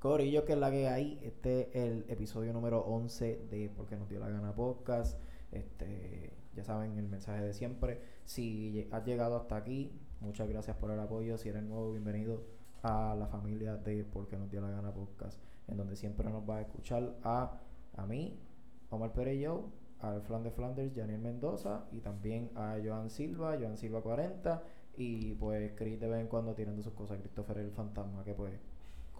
Corillo, 0.00 0.46
que 0.46 0.54
es 0.54 0.58
la 0.58 0.70
que 0.70 0.88
hay. 0.88 1.20
Este 1.22 1.68
es 1.78 1.84
el 1.84 2.06
episodio 2.08 2.54
número 2.54 2.80
11 2.80 3.48
de 3.50 3.70
Porque 3.76 3.96
nos 3.96 4.08
dio 4.08 4.18
la 4.18 4.30
gana 4.30 4.54
podcast. 4.54 5.20
Este, 5.52 6.32
ya 6.54 6.64
saben 6.64 6.96
el 6.96 7.06
mensaje 7.06 7.42
de 7.42 7.52
siempre. 7.52 8.00
Si 8.24 8.88
has 8.92 9.04
llegado 9.04 9.36
hasta 9.36 9.56
aquí, 9.56 9.92
muchas 10.20 10.48
gracias 10.48 10.74
por 10.78 10.90
el 10.90 10.98
apoyo. 11.00 11.36
Si 11.36 11.50
eres 11.50 11.64
nuevo, 11.64 11.92
bienvenido 11.92 12.44
a 12.82 13.14
la 13.14 13.26
familia 13.26 13.76
de 13.76 14.02
Porque 14.04 14.38
nos 14.38 14.50
dio 14.50 14.62
la 14.62 14.70
gana 14.70 14.90
podcast, 14.90 15.38
en 15.68 15.76
donde 15.76 15.96
siempre 15.96 16.30
nos 16.30 16.48
va 16.48 16.56
a 16.56 16.60
escuchar 16.62 17.18
a, 17.22 17.60
a 17.94 18.06
mí, 18.06 18.40
Omar 18.88 19.12
Perello, 19.12 19.64
a 19.98 20.18
Flan 20.20 20.42
de 20.42 20.50
Flanders, 20.50 20.94
Janil 20.96 21.18
Mendoza 21.18 21.84
y 21.92 22.00
también 22.00 22.50
a 22.54 22.78
Joan 22.82 23.10
Silva, 23.10 23.58
Joan 23.60 23.76
Silva 23.76 24.00
40 24.00 24.62
y 24.96 25.34
pues 25.34 25.72
Chris 25.76 26.00
de 26.00 26.08
vez 26.08 26.20
en 26.22 26.28
cuando 26.28 26.54
tirando 26.54 26.82
sus 26.82 26.94
cosas, 26.94 27.18
Christopher 27.18 27.58
el 27.58 27.70
fantasma, 27.70 28.24
que 28.24 28.32
pues 28.32 28.54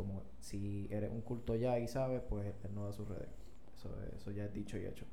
como 0.01 0.23
si 0.39 0.89
eres 0.91 1.11
un 1.11 1.21
culto 1.21 1.55
ya 1.55 1.79
y 1.79 1.87
sabes, 1.87 2.22
pues 2.22 2.54
él 2.64 2.75
no 2.75 2.86
da 2.86 2.93
sus 2.93 3.07
redes. 3.07 3.29
Eso, 3.77 3.95
eso 4.17 4.31
ya 4.31 4.46
es 4.46 4.54
dicho 4.54 4.79
y 4.79 4.86
hecho. 4.86 5.04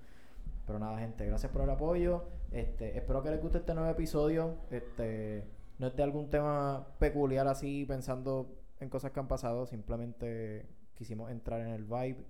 Pero 0.65 0.79
nada, 0.79 0.97
gente, 0.99 1.25
gracias 1.25 1.51
por 1.51 1.61
el 1.61 1.69
apoyo. 1.69 2.23
Este, 2.51 2.97
espero 2.97 3.21
que 3.21 3.31
les 3.31 3.41
guste 3.41 3.57
este 3.57 3.73
nuevo 3.73 3.89
episodio. 3.89 4.55
Este, 4.71 5.43
no 5.77 5.87
es 5.87 5.95
de 5.95 6.03
algún 6.03 6.29
tema 6.29 6.87
peculiar 6.99 7.47
así, 7.47 7.85
pensando 7.85 8.57
en 8.79 8.89
cosas 8.89 9.11
que 9.11 9.19
han 9.19 9.27
pasado. 9.27 9.65
Simplemente 9.65 10.65
quisimos 10.95 11.31
entrar 11.31 11.61
en 11.61 11.67
el 11.67 11.83
vibe. 11.83 12.25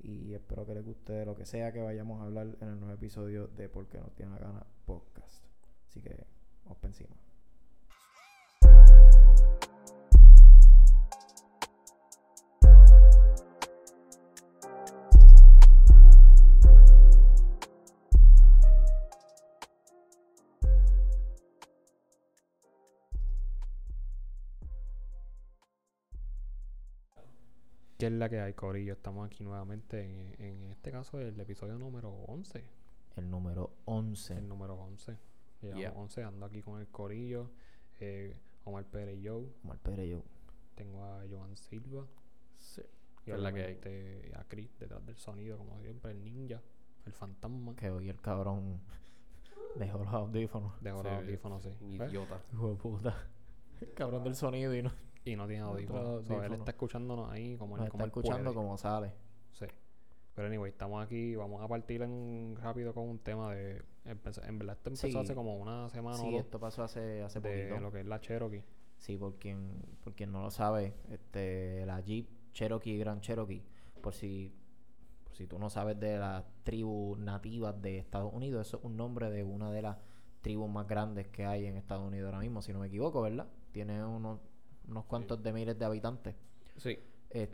Y 0.00 0.34
espero 0.34 0.66
que 0.66 0.74
les 0.74 0.84
guste 0.84 1.24
lo 1.24 1.34
que 1.34 1.46
sea 1.46 1.72
que 1.72 1.80
vayamos 1.80 2.20
a 2.20 2.24
hablar 2.24 2.56
en 2.60 2.68
el 2.68 2.78
nuevo 2.78 2.92
episodio 2.92 3.46
de 3.46 3.68
Porque 3.68 3.98
no 3.98 4.08
tiene 4.16 4.32
la 4.32 4.38
gana 4.38 4.66
podcast. 4.84 5.44
Así 5.88 6.02
que, 6.02 6.26
vamos 6.64 6.78
para. 6.78 7.32
¿Qué 28.02 28.06
es 28.08 28.12
la 28.14 28.28
que 28.28 28.40
hay, 28.40 28.52
Corillo? 28.54 28.94
Estamos 28.94 29.24
aquí 29.24 29.44
nuevamente 29.44 30.02
en, 30.02 30.34
en 30.44 30.70
este 30.72 30.90
caso 30.90 31.20
el 31.20 31.38
episodio 31.38 31.78
número 31.78 32.10
11. 32.10 32.64
El 33.14 33.30
número 33.30 33.70
11. 33.84 34.38
El 34.38 34.48
número 34.48 34.74
11. 34.74 35.16
Llevamos 35.60 35.80
Yeah. 35.80 35.92
11, 35.92 36.24
ando 36.24 36.46
aquí 36.46 36.62
con 36.62 36.80
el 36.80 36.88
Corillo. 36.88 37.52
Eh, 38.00 38.36
Omar 38.64 38.86
Pérez 38.86 39.20
Joe. 39.22 39.46
Omar 39.62 39.78
Pérez, 39.78 40.10
yo. 40.10 40.24
Tengo 40.74 41.04
a 41.04 41.22
Joan 41.30 41.56
Silva. 41.56 42.04
Sí. 42.58 42.82
Y 43.20 43.24
¿Qué 43.26 43.32
es 43.34 43.38
la 43.38 43.52
que 43.52 43.62
hay? 43.62 44.32
a 44.34 44.42
Chris 44.48 44.76
detrás 44.80 45.06
del 45.06 45.14
sonido, 45.16 45.56
como 45.56 45.80
siempre, 45.80 46.10
el 46.10 46.24
ninja, 46.24 46.60
el 47.06 47.12
fantasma. 47.12 47.76
Que 47.76 47.88
hoy 47.88 48.08
el 48.08 48.20
cabrón 48.20 48.80
dejó 49.76 49.98
los 49.98 50.12
audífonos. 50.12 50.72
De 50.82 50.90
ahora 50.90 51.20
Sí, 51.20 51.24
audífonos, 51.26 51.62
sí. 51.62 51.70
Un 51.80 51.92
idiota. 51.92 52.40
Hijo 52.52 52.70
de 52.70 52.74
puta. 52.74 53.28
El 53.80 53.92
cabrón 53.94 54.24
del 54.24 54.34
sonido 54.34 54.74
y 54.74 54.82
no. 54.82 54.90
Y 55.24 55.36
no 55.36 55.46
tiene. 55.46 55.62
So, 55.62 55.78
él 55.78 55.88
audífono. 55.90 56.54
está 56.54 56.70
escuchándonos 56.72 57.30
ahí 57.30 57.56
como, 57.56 57.76
Nos 57.76 57.88
como 57.88 58.04
está 58.04 58.06
escuchando 58.08 58.52
puede. 58.52 58.54
como 58.66 58.76
sale. 58.78 59.12
Sí. 59.52 59.66
Pero 60.34 60.48
anyway, 60.48 60.70
estamos 60.72 61.04
aquí, 61.04 61.36
vamos 61.36 61.62
a 61.62 61.68
partir 61.68 62.02
en, 62.02 62.56
rápido 62.60 62.94
con 62.94 63.08
un 63.08 63.18
tema 63.18 63.52
de... 63.54 63.82
en 64.04 64.58
verdad 64.58 64.76
esto 64.76 64.88
empezó 64.90 65.06
Sí. 65.08 65.16
hace 65.18 65.34
como 65.34 65.56
una 65.58 65.88
semana 65.90 66.16
o 66.16 66.20
Sí, 66.20 66.32
dos 66.32 66.40
esto 66.40 66.58
pasó 66.58 66.82
hace, 66.84 67.22
hace 67.22 67.40
de 67.40 67.66
poquito. 67.68 67.80
lo 67.80 67.92
que 67.92 68.00
es 68.00 68.06
la 68.06 68.18
Cherokee. 68.20 68.64
Sí, 68.96 69.16
por 69.18 69.34
quien, 69.36 69.82
por 70.02 70.14
quien 70.14 70.32
no 70.32 70.40
lo 70.42 70.50
sabe, 70.50 70.94
este, 71.10 71.84
la 71.86 72.00
Jeep 72.00 72.28
Cherokee 72.52 72.96
Grand 72.98 73.20
Cherokee, 73.20 73.62
por 74.00 74.14
si, 74.14 74.52
por 75.24 75.34
si 75.34 75.46
tú 75.46 75.58
no 75.58 75.68
sabes 75.70 75.98
de 76.00 76.16
las 76.18 76.44
tribus 76.62 77.18
nativas 77.18 77.80
de 77.82 77.98
Estados 77.98 78.32
Unidos, 78.32 78.66
eso 78.68 78.78
es 78.78 78.84
un 78.84 78.96
nombre 78.96 79.30
de 79.30 79.42
una 79.44 79.70
de 79.70 79.82
las 79.82 79.98
tribus 80.40 80.70
más 80.70 80.86
grandes 80.86 81.28
que 81.28 81.44
hay 81.44 81.66
en 81.66 81.76
Estados 81.76 82.06
Unidos 82.06 82.26
ahora 82.26 82.38
mismo, 82.40 82.62
si 82.62 82.72
no 82.72 82.78
me 82.80 82.86
equivoco, 82.86 83.20
¿verdad? 83.22 83.48
Tiene 83.72 84.02
unos, 84.04 84.40
unos 84.88 85.04
cuantos 85.06 85.42
de 85.42 85.52
miles 85.52 85.78
de 85.78 85.84
habitantes. 85.84 86.34
Sí. 86.76 86.98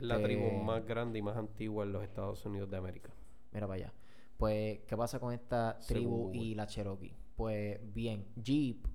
La 0.01 0.21
tribu 0.21 0.45
Este, 0.45 0.63
más 0.63 0.85
grande 0.85 1.19
y 1.21 1.23
más 1.23 1.37
antigua 1.37 1.85
en 1.85 1.93
los 1.93 2.03
Estados 2.03 2.45
Unidos 2.45 2.69
de 2.71 2.77
América. 2.77 3.11
Mira 3.53 3.67
para 3.67 3.77
allá. 3.77 3.95
Pues, 4.37 4.81
¿qué 4.87 4.97
pasa 4.97 5.21
con 5.21 5.33
esta 5.33 5.79
tribu 5.87 6.33
y 6.33 6.55
la 6.55 6.67
Cherokee? 6.67 7.15
Pues 7.37 7.79
bien, 7.95 8.27
Jeep 8.37 8.87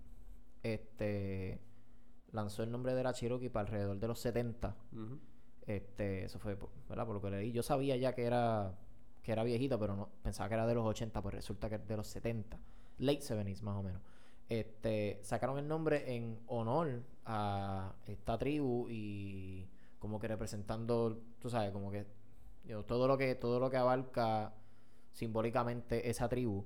este, 0.61 1.61
lanzó 2.31 2.63
el 2.63 2.71
nombre 2.71 2.93
de 2.95 3.03
la 3.03 3.13
Cherokee 3.13 3.49
para 3.49 3.67
alrededor 3.67 3.99
de 3.99 4.07
los 4.07 4.19
70. 4.19 4.75
Ujú. 4.91 5.19
Este, 5.65 6.25
eso 6.25 6.39
fue, 6.39 6.57
¿verdad? 6.89 7.05
Por 7.05 7.15
lo 7.15 7.21
que 7.21 7.29
leí. 7.29 7.51
Yo 7.51 7.63
sabía 7.63 7.95
ya 7.95 8.13
que 8.13 8.23
era, 8.23 8.77
que 9.21 9.31
era 9.31 9.43
viejita, 9.43 9.77
pero 9.79 9.95
no 9.95 10.09
pensaba 10.21 10.49
que 10.49 10.55
era 10.55 10.67
de 10.67 10.75
los 10.75 10.85
80, 10.85 11.21
pues 11.21 11.35
resulta 11.35 11.69
que 11.69 11.75
es 11.75 11.87
de 11.87 11.97
los 11.97 12.07
70. 12.07 12.59
Late 12.99 13.21
70s, 13.21 13.61
más 13.61 13.77
o 13.77 13.83
menos. 13.83 14.01
Este, 14.49 15.19
sacaron 15.23 15.57
el 15.57 15.67
nombre 15.67 16.15
en 16.15 16.39
honor 16.47 17.03
a 17.25 17.95
esta 18.05 18.37
tribu 18.37 18.87
y 18.89 19.69
como 19.99 20.19
que 20.19 20.27
representando, 20.27 21.21
tú 21.39 21.49
sabes, 21.49 21.71
como 21.71 21.89
que 21.89 22.05
you 22.65 22.71
know, 22.71 22.83
todo 22.83 23.07
lo 23.07 23.17
que 23.17 23.35
todo 23.35 23.59
lo 23.59 23.69
que 23.69 23.77
abarca 23.77 24.53
simbólicamente 25.11 26.09
esa 26.09 26.27
tribu 26.27 26.65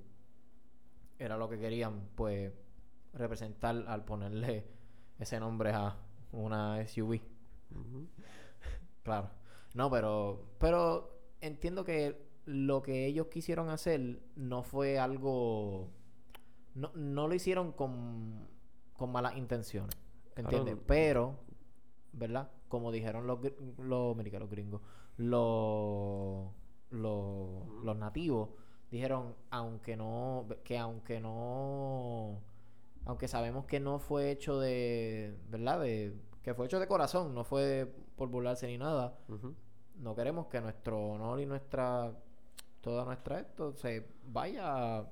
era 1.20 1.38
lo 1.38 1.50
que 1.50 1.60
querían 1.60 2.10
pues 2.16 2.52
representar 3.14 3.84
al 3.88 4.06
ponerle 4.06 4.66
ese 5.20 5.40
nombre 5.40 5.72
a 5.72 5.98
una 6.32 6.86
SUV. 6.88 7.22
Claro. 9.04 9.30
No, 9.74 9.90
pero 9.90 10.50
pero 10.60 11.18
entiendo 11.40 11.86
que 11.86 12.28
lo 12.46 12.82
que 12.82 13.06
ellos 13.06 13.28
quisieron 13.28 13.70
hacer 13.70 14.20
no 14.36 14.64
fue 14.64 15.00
algo 15.00 15.90
no, 16.78 16.92
no 16.94 17.28
lo 17.28 17.34
hicieron 17.34 17.72
con 17.72 18.48
con 18.94 19.12
malas 19.12 19.36
intenciones, 19.38 19.96
¿entiendes? 20.36 20.76
Claro. 20.76 20.88
Pero 20.88 21.40
¿verdad? 22.14 22.50
Como 22.68 22.92
dijeron 22.92 23.28
los 23.28 23.40
los, 23.78 24.16
mira 24.16 24.40
los 24.40 24.50
gringos, 24.50 24.82
los 25.18 26.52
los, 26.90 27.68
los 27.84 27.98
nativos 27.98 28.50
dijeron 28.90 29.36
aunque 29.50 29.98
no 29.98 30.48
que 30.64 30.78
aunque 30.78 31.20
no 31.20 32.40
aunque 33.06 33.28
sabemos 33.28 33.66
que 33.66 33.80
no 33.80 34.00
fue 34.00 34.32
hecho 34.32 34.60
de 34.60 35.38
verdad 35.50 35.82
de 35.82 36.16
que 36.44 36.54
fue 36.54 36.68
hecho 36.68 36.80
de 36.80 36.88
corazón 36.88 37.36
no 37.36 37.44
fue 37.44 37.94
por 38.16 38.30
burlarse 38.30 38.68
ni 38.68 38.78
nada 38.78 39.18
no 39.98 40.16
queremos 40.16 40.48
que 40.48 40.62
nuestro 40.62 41.10
honor 41.10 41.42
y 41.42 41.46
nuestra 41.46 42.14
toda 42.80 43.04
nuestra 43.04 43.42
esto 43.42 43.74
se 43.74 44.08
vaya 44.24 45.06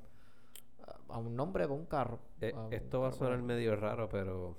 a, 0.88 1.13
a 1.16 1.18
un 1.18 1.35
nombre 1.35 1.66
de 1.68 1.73
un 1.73 1.85
carro 1.85 2.19
Eh, 2.41 2.51
a 2.56 2.59
un 2.68 2.73
esto 2.73 3.01
va 3.01 3.09
a 3.09 3.12
sonar 3.12 3.41
medio 3.41 3.75
raro, 3.75 4.07
pero 4.09 4.57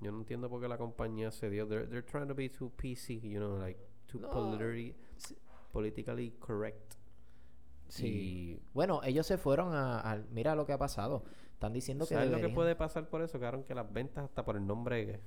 yo 0.00 0.12
no 0.12 0.18
entiendo 0.18 0.48
por 0.50 0.60
qué 0.60 0.68
la 0.68 0.78
compañía 0.78 1.30
se 1.30 1.48
dio. 1.50 1.66
They're, 1.66 1.86
they're 1.86 2.02
trying 2.06 2.28
to 2.28 2.34
be 2.34 2.48
too 2.48 2.70
PC, 2.76 3.20
you 3.20 3.38
know, 3.38 3.58
like 3.58 3.80
too 4.06 4.18
No, 4.20 4.30
politi- 4.30 4.94
politically 5.72 6.30
correct. 6.38 6.94
sí 7.88 8.06
Y 8.06 8.62
bueno 8.74 9.00
ellos 9.04 9.26
se 9.26 9.38
fueron 9.38 9.72
a, 9.74 10.00
al- 10.00 10.26
mira 10.30 10.54
lo 10.54 10.66
que 10.66 10.72
ha 10.72 10.78
pasado 10.78 11.22
están 11.52 11.72
diciendo 11.72 12.04
que 12.06 12.14
¿Sabes 12.14 12.30
lo 12.30 12.38
que 12.38 12.48
puede 12.50 12.76
pasar 12.76 13.08
por 13.08 13.22
eso? 13.22 13.40
Cabrón, 13.40 13.64
que 13.64 13.74
las 13.74 13.90
ventas 13.92 14.24
hasta 14.24 14.44
por 14.44 14.56
el 14.56 14.66
nombre 14.66 15.20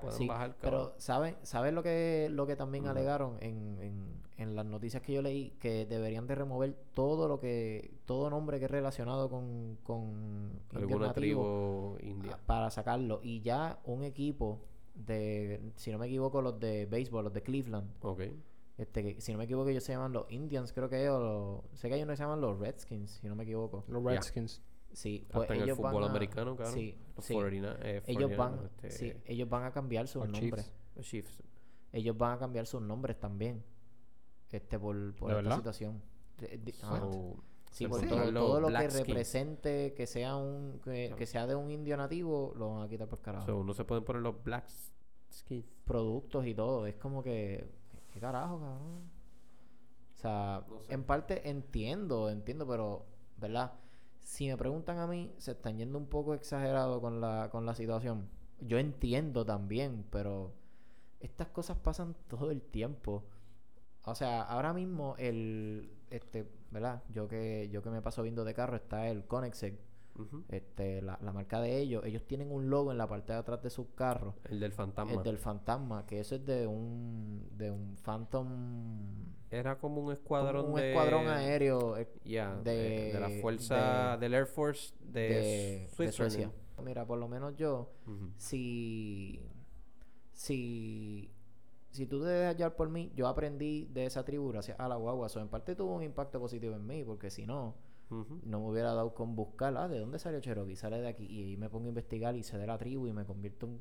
pueden 0.00 0.16
Sí, 0.18 0.26
bajar, 0.26 0.56
pero 0.60 0.78
cabrón. 0.78 0.92
¿saben 0.98 1.36
saben 1.42 1.74
lo 1.74 1.82
que 1.82 2.28
lo 2.30 2.46
que 2.46 2.56
también 2.56 2.86
alegaron 2.86 3.36
en, 3.40 3.78
en, 3.80 4.22
en 4.36 4.54
las 4.56 4.64
noticias 4.66 5.02
que 5.02 5.12
yo 5.12 5.22
leí 5.22 5.50
que 5.60 5.86
deberían 5.86 6.26
de 6.26 6.34
remover 6.34 6.74
todo 6.94 7.28
lo 7.28 7.40
que 7.40 7.90
todo 8.06 8.30
nombre 8.30 8.58
que 8.58 8.66
es 8.66 8.70
relacionado 8.70 9.28
con 9.28 9.78
con 9.82 10.60
Alguna 10.74 11.12
tribu 11.12 11.96
india. 12.00 12.34
a- 12.34 12.38
para 12.46 12.70
sacarlo 12.70 13.20
y 13.22 13.40
ya 13.40 13.78
un 13.84 14.02
equipo 14.04 14.60
de 14.94 15.60
si 15.76 15.90
no 15.92 15.98
me 15.98 16.06
equivoco 16.06 16.42
los 16.42 16.58
de 16.58 16.86
béisbol 16.86 17.24
los 17.24 17.32
de 17.32 17.42
Cleveland 17.42 17.88
Ok. 18.02 18.22
este 18.78 19.02
que, 19.02 19.20
si 19.20 19.32
no 19.32 19.38
me 19.38 19.44
equivoco 19.44 19.68
ellos 19.68 19.84
se 19.84 19.92
llaman 19.92 20.12
los 20.12 20.30
Indians 20.30 20.72
creo 20.72 20.88
que 20.88 21.08
o 21.08 21.20
los- 21.70 21.78
sé 21.80 21.88
que 21.88 21.94
hay 21.94 22.04
que 22.04 22.16
se 22.16 22.22
llaman 22.22 22.40
los 22.40 22.58
Redskins 22.58 23.10
si 23.20 23.28
no 23.28 23.34
me 23.36 23.44
equivoco 23.44 23.84
Los. 23.88 24.02
Redskins. 24.04 24.60
Sí 24.92 25.26
pues 25.30 25.42
Hasta 25.42 25.54
en 25.54 25.60
el 25.60 25.64
ellos 25.66 25.76
fútbol 25.76 25.94
van 25.94 26.02
a- 26.04 26.06
americano, 26.10 26.56
cabrón. 26.56 26.74
sí, 26.74 26.96
Los 27.16 27.24
sí. 27.24 27.34
49, 27.34 27.78
eh, 27.82 28.02
ellos 28.06 28.30
49, 28.30 28.36
van 28.36 28.64
este, 28.66 28.90
sí, 28.90 29.12
ellos 29.26 29.48
van 29.48 29.64
a 29.64 29.70
cambiar 29.72 30.08
sus 30.08 30.22
nombres 30.28 30.40
Chiefs. 30.64 30.72
los 30.96 31.06
Chiefs. 31.06 31.42
ellos 31.92 32.16
van 32.16 32.32
a 32.32 32.38
cambiar 32.38 32.66
sus 32.66 32.80
nombres 32.82 33.18
también 33.18 33.62
este 34.50 34.78
por, 34.78 34.94
por 35.14 35.28
¿De 35.28 35.34
esta 35.34 35.42
verdad? 35.42 35.56
situación 35.56 36.02
De- 36.38 36.58
de- 36.58 36.74
ah, 36.82 36.98
So, 37.10 37.36
sí, 37.72 37.86
por 37.86 38.02
a 38.04 38.08
todo, 38.08 38.32
todo 38.32 38.60
lo 38.60 38.66
que 38.68 38.72
Blackskins. 38.72 39.06
represente 39.08 39.94
que 39.94 40.06
sea 40.06 40.36
un 40.36 40.80
que, 40.82 41.06
Claro. 41.06 41.16
que 41.16 41.26
sea 41.26 41.46
de 41.46 41.54
un 41.54 41.70
indio 41.70 41.96
nativo 41.96 42.54
lo 42.56 42.74
van 42.74 42.82
a 42.84 42.88
quitar 42.88 43.08
por 43.08 43.20
carajo 43.20 43.46
So, 43.46 43.62
no 43.64 43.74
se 43.74 43.84
pueden 43.84 44.04
poner 44.04 44.22
los 44.22 44.42
black 44.42 44.68
skins. 45.32 45.66
productos 45.84 46.46
y 46.46 46.54
todo 46.54 46.86
es 46.86 46.94
como 46.96 47.22
que 47.22 47.68
qué 48.12 48.20
carajo 48.20 48.58
cabrón 48.58 49.10
o 50.14 50.20
sea 50.20 50.64
No 50.68 50.80
sé. 50.80 50.94
en 50.94 51.04
parte 51.04 51.48
entiendo 51.48 52.30
entiendo 52.30 52.66
pero 52.66 53.04
verdad 53.36 53.72
si 54.28 54.46
me 54.46 54.56
preguntan 54.58 54.98
a 54.98 55.06
mí 55.06 55.32
se 55.38 55.52
están 55.52 55.78
yendo 55.78 55.96
un 55.98 56.06
poco 56.06 56.34
exagerado 56.34 57.00
con 57.00 57.20
la 57.20 57.48
con 57.50 57.64
la 57.64 57.74
situación 57.74 58.28
yo 58.60 58.78
entiendo 58.78 59.44
también 59.46 60.04
pero 60.10 60.52
estas 61.20 61.48
cosas 61.48 61.78
pasan 61.78 62.14
todo 62.28 62.50
el 62.50 62.60
tiempo 62.62 63.24
O 64.04 64.14
sea, 64.14 64.42
ahora 64.42 64.72
mismo 64.72 65.14
el, 65.18 65.90
este, 66.10 66.46
¿verdad? 66.70 67.02
Yo 67.10 67.28
que, 67.28 67.68
yo 67.72 67.82
que 67.82 67.90
me 67.90 68.00
paso 68.02 68.22
viendo 68.22 68.44
de 68.44 68.54
carro 68.54 68.76
está 68.76 69.08
el 69.08 69.24
Ujú. 70.18 70.44
este, 70.48 71.02
la, 71.02 71.18
la 71.22 71.32
marca 71.32 71.60
de 71.60 71.78
ellos. 71.78 72.04
Ellos 72.04 72.24
tienen 72.26 72.50
un 72.50 72.70
logo 72.70 72.90
en 72.90 72.98
la 72.98 73.06
parte 73.06 73.32
de 73.32 73.38
atrás 73.38 73.62
de 73.62 73.70
sus 73.70 73.88
carros. 73.94 74.34
El 74.50 74.60
del 74.60 74.72
fantasma. 74.72 75.12
El 75.12 75.22
del 75.22 75.38
fantasma, 75.38 76.06
que 76.06 76.20
eso 76.20 76.34
es 76.36 76.44
de 76.44 76.66
un, 76.66 77.48
de 77.56 77.70
un 77.70 77.96
Phantom, 78.02 78.46
Era 79.50 79.78
como 79.78 79.96
un 79.96 80.00
como 80.06 80.12
escuadrón 80.12 80.66
un 80.70 80.74
de... 80.76 80.90
escuadrón 80.90 81.26
aéreo 81.28 81.96
eh, 81.96 82.08
Ya, 82.24 82.56
de- 82.56 82.70
de, 82.70 83.12
de 83.14 83.20
la 83.20 83.30
fuerza 83.40 84.12
de- 84.16 84.18
del 84.26 84.34
Air 84.34 84.46
Force 84.46 84.94
de, 85.00 85.88
de. 85.98 86.12
Suecia. 86.12 86.52
Mira, 86.84 87.04
por 87.06 87.18
lo 87.18 87.26
menos 87.28 87.56
yo, 87.56 87.90
Ujú. 88.06 88.30
si, 88.36 89.40
si, 90.32 91.30
si 91.90 92.06
tú 92.06 92.20
te 92.20 92.26
dejas 92.28 92.56
llevar 92.56 92.76
por 92.76 92.88
mí, 92.88 93.10
yo 93.16 93.26
aprendí 93.26 93.86
de 93.92 94.06
esa 94.06 94.24
tribu 94.24 94.48
gracias 94.50 94.78
a 94.78 94.88
la 94.88 94.96
guagua. 94.96 95.26
Eso 95.26 95.40
en 95.40 95.48
parte 95.48 95.74
tuvo 95.74 95.94
un 95.94 96.02
impacto 96.02 96.38
positivo 96.38 96.74
en 96.76 96.86
mí, 96.86 97.02
porque 97.04 97.30
si 97.30 97.46
no, 97.46 97.74
Ujú. 98.10 98.40
no 98.44 98.60
me 98.60 98.66
hubiera 98.70 98.94
dado 98.94 99.14
con 99.14 99.34
buscar, 99.34 99.76
ah, 99.76 99.88
¿de 99.88 99.98
dónde 99.98 100.18
salió 100.18 100.40
Cherokee? 100.40 100.76
Sale 100.76 101.00
de 101.00 101.08
aquí. 101.08 101.26
Y 101.26 101.42
ahí 101.44 101.56
me 101.56 101.68
pongo 101.68 101.86
a 101.86 101.88
investigar 101.88 102.36
y 102.36 102.42
sé 102.42 102.58
de 102.58 102.66
la 102.66 102.78
tribu 102.78 103.06
y 103.06 103.12
me 103.12 103.24
convierto 103.24 103.66
en, 103.66 103.78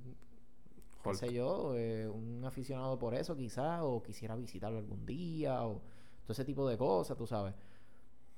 qué 1.12 1.18
sé 1.28 1.34
yo, 1.34 1.74
eh, 1.76 2.08
un 2.08 2.44
aficionado 2.46 2.98
por 3.00 3.14
eso 3.16 3.36
quizás, 3.36 3.82
o 3.84 4.02
quisiera 4.04 4.36
visitarlo 4.36 4.78
algún 4.80 5.06
día, 5.06 5.66
o 5.66 5.82
todo 6.24 6.34
ese 6.34 6.46
tipo 6.46 6.68
de 6.68 6.78
cosas, 6.78 7.18
tú 7.18 7.26
sabes. 7.28 7.54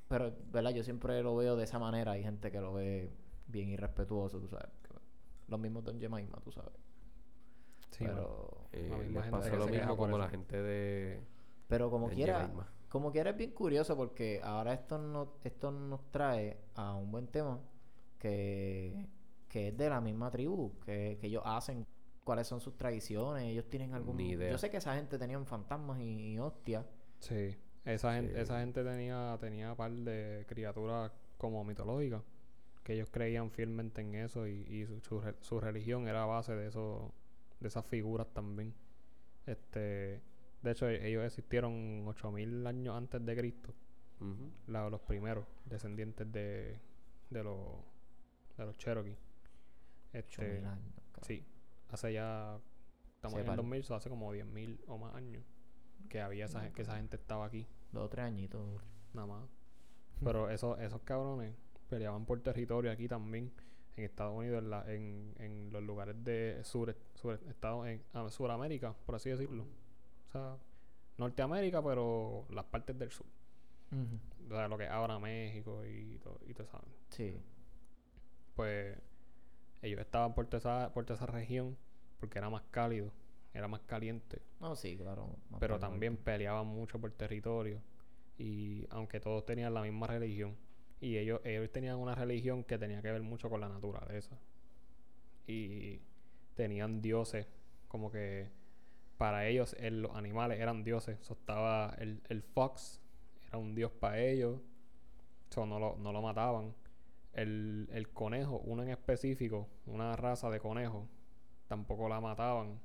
Pero, 0.08 0.34
¿verdad? 0.52 0.72
Yo 0.72 0.84
siempre 0.84 1.22
lo 1.22 1.36
veo 1.36 1.56
de 1.56 1.64
esa 1.66 1.78
manera. 1.80 2.14
Hay 2.14 2.24
gente 2.24 2.52
que 2.52 2.60
lo 2.62 2.74
ve 2.74 3.12
bien 3.48 3.70
irrespetuoso, 3.70 4.40
tú 4.40 4.48
sabes. 4.48 4.70
que- 4.84 4.90
Los 5.48 5.60
mismos 5.60 5.84
Don 5.84 6.00
Jemima, 6.00 6.40
tú 6.44 6.52
sabes. 6.52 6.74
Sí, 7.92 8.06
pero, 8.06 8.68
Eh, 8.72 8.88
La 8.90 8.98
misma 9.22 9.40
les 9.40 9.50
que 9.50 9.58
lo 9.58 9.68
mismo 9.68 9.98
como 9.98 10.18
la 10.18 10.30
gente 10.30 10.62
de... 10.62 11.22
pero 11.68 11.90
como 11.90 12.08
de 12.10 12.16
quiera, 12.16 12.42
Jemaima. 12.42 12.68
como 12.88 13.12
quiera 13.12 13.32
es 13.32 13.38
bien 13.38 13.52
curioso 13.52 13.98
porque 13.98 14.40
ahora 14.44 14.74
esto, 14.74 14.98
no, 15.00 15.34
esto 15.44 15.72
nos 15.72 16.10
trae 16.12 16.60
a 16.76 16.94
un 16.94 17.12
buen 17.12 17.28
tema 17.28 17.60
que, 18.20 19.08
que 19.48 19.70
es 19.70 19.78
de 19.78 19.90
la 19.90 20.02
misma 20.02 20.30
tribu, 20.30 20.78
que, 20.86 21.18
que 21.20 21.28
ellos 21.28 21.42
hacen, 21.46 21.86
cuáles 22.30 22.46
son 22.46 22.62
sus 22.62 22.78
tradiciones, 22.78 23.44
ellos 23.46 23.66
tienen 23.70 23.96
algún... 23.96 24.18
Ni 24.18 24.30
idea. 24.34 24.52
Yo 24.52 24.60
sé 24.60 24.70
que 24.70 24.78
esa 24.78 24.94
gente 24.94 25.18
tenían 25.18 25.48
fantasmas 25.48 26.00
y, 26.00 26.34
y 26.34 26.38
hostias. 26.38 26.86
Sí. 27.18 27.58
Esa 27.86 28.14
gente, 28.14 28.40
esa 28.40 28.60
gente 28.60 28.84
tenía, 28.84 29.36
tenía 29.42 29.74
par 29.74 29.92
de 29.92 30.46
criaturas 30.48 31.12
como 31.40 31.64
mitológicas. 31.64 32.22
Que 32.84 32.94
ellos 32.94 33.10
creían 33.12 33.50
fielmente 33.50 34.02
en 34.02 34.14
eso 34.14 34.46
y, 34.48 34.62
y 34.62 34.86
su, 34.86 35.00
su, 35.02 35.20
re- 35.22 35.36
su 35.42 35.60
religión 35.60 36.08
era 36.08 36.22
a 36.22 36.28
base 36.28 36.56
de 36.56 36.68
eso, 36.68 37.12
de 37.60 37.68
esas 37.68 37.84
figuras 37.88 38.28
también. 38.32 38.76
Este, 39.48 40.22
de 40.62 40.72
hecho, 40.72 40.88
e- 40.88 41.08
ellos 41.08 41.26
existieron 41.26 42.08
8000 42.08 42.68
años 42.68 42.96
antes 42.96 43.26
de 43.26 43.36
Cristo. 43.36 43.74
La- 44.68 44.88
los 44.90 45.02
primeros 45.02 45.46
descendientes 45.66 46.32
de, 46.32 46.78
de 47.32 47.44
los 47.44 47.58
de 48.56 48.66
los 48.68 48.78
Cherokee. 48.78 49.18
8000 50.14 50.20
Este, 50.22 50.44
años. 50.68 50.94
cabrón. 51.12 51.28
sí, 51.28 51.44
hace 51.90 52.14
ya 52.14 52.60
estamos 53.16 53.40
en 53.40 53.48
el 53.50 53.56
2000, 53.56 53.84
so 53.84 53.96
hace 53.96 54.10
como 54.10 54.34
10.000 54.34 54.80
o 54.88 54.98
más 54.98 55.14
años 55.16 55.44
que 56.10 56.22
había 56.22 56.46
esa, 56.46 56.72
que 56.74 56.82
esa 56.84 56.96
gente 56.98 57.16
estaba 57.18 57.46
aquí, 57.46 57.68
Dos 57.92 58.06
o 58.06 58.10
tres 58.10 58.26
añitos. 58.26 58.82
nada 59.14 59.28
más. 59.28 59.50
Pero 60.24 60.50
esos 60.50 60.80
esos 60.80 61.02
cabrones 61.02 61.56
peleaban 61.90 62.26
por 62.26 62.40
territorio 62.42 62.92
aquí 62.92 63.08
también 63.08 63.52
en 63.96 64.04
Estados 64.06 64.38
Unidos, 64.38 64.64
en, 64.64 64.70
la- 64.70 64.94
en, 64.94 65.34
en 65.40 65.70
los 65.72 65.84
lugares 65.84 66.24
de 66.24 66.62
sur, 66.64 66.96
sur 67.16 67.40
Estados, 67.50 67.88
en 67.88 68.02
ah, 68.14 68.30
Suramérica, 68.30 68.94
por 69.06 69.16
así 69.16 69.30
decirlo. 69.30 69.64
O 70.28 70.32
sea, 70.32 70.58
Norteamérica, 71.18 71.84
pero 71.84 72.46
las 72.50 72.66
partes 72.66 72.98
del 72.98 73.12
sur. 73.12 73.26
O 73.92 74.54
sea, 74.56 74.68
lo 74.68 74.78
que 74.78 74.86
es 74.86 74.90
ahora 74.90 75.20
México 75.20 75.84
y 75.86 76.18
todo, 76.20 76.40
y 76.48 76.54
todo 76.54 76.68
eso. 76.68 76.80
Sí. 77.10 77.36
Pues 78.56 78.98
ellos 79.82 80.00
estaban 80.02 80.34
por 80.36 80.48
toda, 80.48 80.60
esa, 80.60 80.94
por 80.94 81.06
toda 81.06 81.16
esa 81.18 81.26
región 81.26 81.78
porque 82.20 82.38
era 82.40 82.50
más 82.50 82.64
cálido, 82.72 83.12
era 83.54 83.68
más 83.68 83.82
caliente. 83.82 84.42
No, 84.60 84.76
sí, 84.76 84.98
claro. 84.98 85.36
pero 85.60 85.80
también 85.80 86.14
norte. 86.14 86.26
peleaban 86.26 86.68
mucho 86.68 87.00
por 87.00 87.12
territorio. 87.12 87.82
Y 88.38 88.86
aunque 88.90 89.20
todos 89.20 89.46
tenían 89.46 89.74
la 89.74 89.82
misma 89.82 90.08
religión, 90.08 90.56
y 91.02 91.18
ellos, 91.18 91.42
ellos 91.46 91.72
tenían 91.72 91.98
una 91.98 92.16
religión 92.16 92.64
que 92.64 92.78
tenía 92.78 93.02
que 93.02 93.12
ver 93.12 93.22
mucho 93.22 93.50
con 93.50 93.62
la 93.62 93.70
naturaleza. 93.70 94.38
Y 95.48 96.02
tenían 96.56 97.02
dioses, 97.02 97.48
como 97.88 98.12
que 98.12 98.50
para 99.18 99.48
ellos 99.48 99.76
el- 99.80 100.02
los 100.02 100.16
animales 100.16 100.60
eran 100.60 100.84
dioses. 100.84 101.18
So, 101.22 101.34
estaba 101.34 101.96
el, 102.00 102.22
el 102.30 102.42
fox, 102.44 103.02
era 103.48 103.58
un 103.58 103.76
dios 103.76 103.92
para 103.92 104.20
ellos. 104.20 104.62
So, 105.50 105.66
no, 105.66 105.80
lo, 105.80 105.98
no 105.98 106.12
lo 106.14 106.22
mataban. 106.22 106.74
El, 107.34 107.88
el 107.92 108.10
conejo, 108.10 108.60
uno 108.66 108.84
en 108.84 108.90
específico, 108.90 109.68
una 109.86 110.16
raza 110.16 110.50
de 110.50 110.60
conejo, 110.60 111.08
tampoco 111.68 112.10
la 112.10 112.20
mataban. 112.20 112.80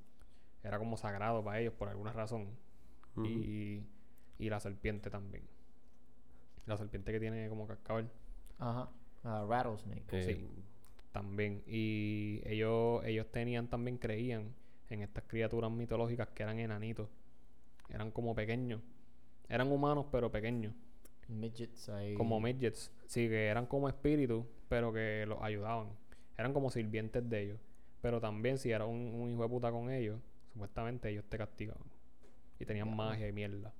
Era 0.62 0.78
como 0.78 0.96
sagrado 0.96 1.42
para 1.44 1.60
ellos 1.60 1.74
por 1.74 1.88
alguna 1.88 2.12
razón. 2.12 2.48
Y, 3.16 3.82
y 4.38 4.48
la 4.48 4.60
serpiente 4.60 5.10
también. 5.10 5.44
La 6.66 6.76
serpiente 6.76 7.12
que 7.12 7.20
tiene 7.20 7.48
como 7.48 7.66
cascabel 7.66 8.08
Ajá. 8.58 8.88
Rattlesnake. 9.22 10.04
Eh, 10.12 10.22
sí. 10.22 10.64
también. 11.12 11.62
Y 11.66 12.40
ellos, 12.44 13.04
ellos 13.04 13.30
tenían 13.30 13.68
también, 13.68 13.98
creían 13.98 14.54
en 14.90 15.02
estas 15.02 15.24
criaturas 15.24 15.70
mitológicas 15.70 16.28
que 16.28 16.42
eran 16.42 16.58
enanitos. 16.58 17.08
Eran 17.88 18.10
como 18.10 18.34
pequeños. 18.34 18.80
Eran 19.48 19.70
humanos 19.70 20.06
pero 20.10 20.30
pequeños. 20.32 20.74
Midgets 21.28 21.88
ahí. 21.88 22.14
Como 22.14 22.40
midgets. 22.40 22.90
Sí, 23.06 23.28
que 23.28 23.46
eran 23.46 23.66
como 23.66 23.88
espíritus, 23.88 24.44
pero 24.68 24.92
que 24.92 25.24
los 25.26 25.40
ayudaban. 25.42 25.88
Eran 26.36 26.52
como 26.52 26.70
sirvientes 26.70 27.28
de 27.28 27.42
ellos. 27.42 27.58
Pero 28.02 28.20
también 28.20 28.58
si 28.58 28.70
era 28.70 28.84
un, 28.86 28.96
un 29.14 29.30
hijo 29.32 29.42
de 29.42 29.48
puta 29.48 29.70
con 29.70 29.90
ellos, 29.90 30.20
supuestamente 30.52 31.08
ellos 31.10 31.24
te 31.28 31.38
castigaban. 31.38 31.82
Y 32.58 32.64
tenían 32.66 32.94
magia 32.94 33.28
y 33.28 33.32
mierda. 33.32 33.72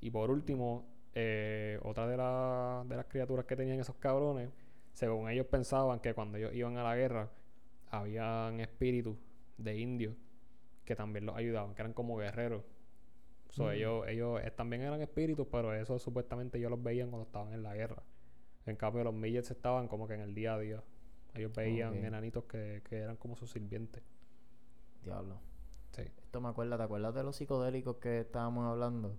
Y 0.00 0.10
por 0.10 0.30
último, 0.30 0.86
eh, 1.14 1.78
otra 1.82 2.06
de, 2.06 2.16
la- 2.16 2.84
de 2.88 2.96
las 2.96 3.06
criaturas 3.06 3.44
que 3.46 3.56
tenían 3.56 3.80
esos 3.80 3.96
cabrones, 3.96 4.50
según 4.94 5.28
ellos 5.30 5.46
pensaban 5.46 6.00
que 6.00 6.14
cuando 6.14 6.38
ellos 6.38 6.54
iban 6.54 6.76
a 6.78 6.82
la 6.84 6.96
guerra, 6.96 7.30
habían 7.90 8.60
espíritus 8.60 9.16
de 9.58 9.76
indios 9.78 10.14
que 10.84 10.96
también 10.96 11.26
los 11.26 11.36
ayudaban, 11.36 11.74
que 11.74 11.82
eran 11.82 11.92
como 11.92 12.16
guerreros. 12.16 12.62
So, 13.50 13.64
Mm. 13.64 13.70
ellos, 13.72 14.08
ellos 14.08 14.40
eh, 14.42 14.50
también 14.50 14.82
eran 14.82 15.00
espíritus, 15.02 15.46
pero 15.50 15.74
eso 15.74 15.98
supuestamente 15.98 16.58
ellos 16.58 16.70
los 16.70 16.82
veían 16.82 17.10
cuando 17.10 17.26
estaban 17.26 17.52
en 17.52 17.62
la 17.62 17.74
guerra. 17.74 18.02
En 18.66 18.76
cambio, 18.76 19.02
los 19.04 19.14
midgets 19.14 19.50
estaban 19.50 19.88
como 19.88 20.06
que 20.06 20.14
en 20.14 20.20
el 20.20 20.34
día 20.34 20.54
a 20.54 20.58
día. 20.58 20.82
Ellos 21.34 21.52
veían 21.54 21.94
enanitos 22.04 22.44
que, 22.44 22.82
que 22.88 22.98
eran 22.98 23.16
como 23.16 23.36
sus 23.36 23.50
sirvientes. 23.50 24.02
Diablo. 25.02 25.40
Sí. 25.92 26.02
Esto 26.02 26.40
me 26.40 26.48
acuerda, 26.48 26.76
¿te 26.76 26.84
acuerdas 26.84 27.14
de 27.14 27.22
los 27.24 27.36
psicodélicos 27.36 27.96
que 27.96 28.20
estábamos 28.20 28.64
hablando? 28.70 29.16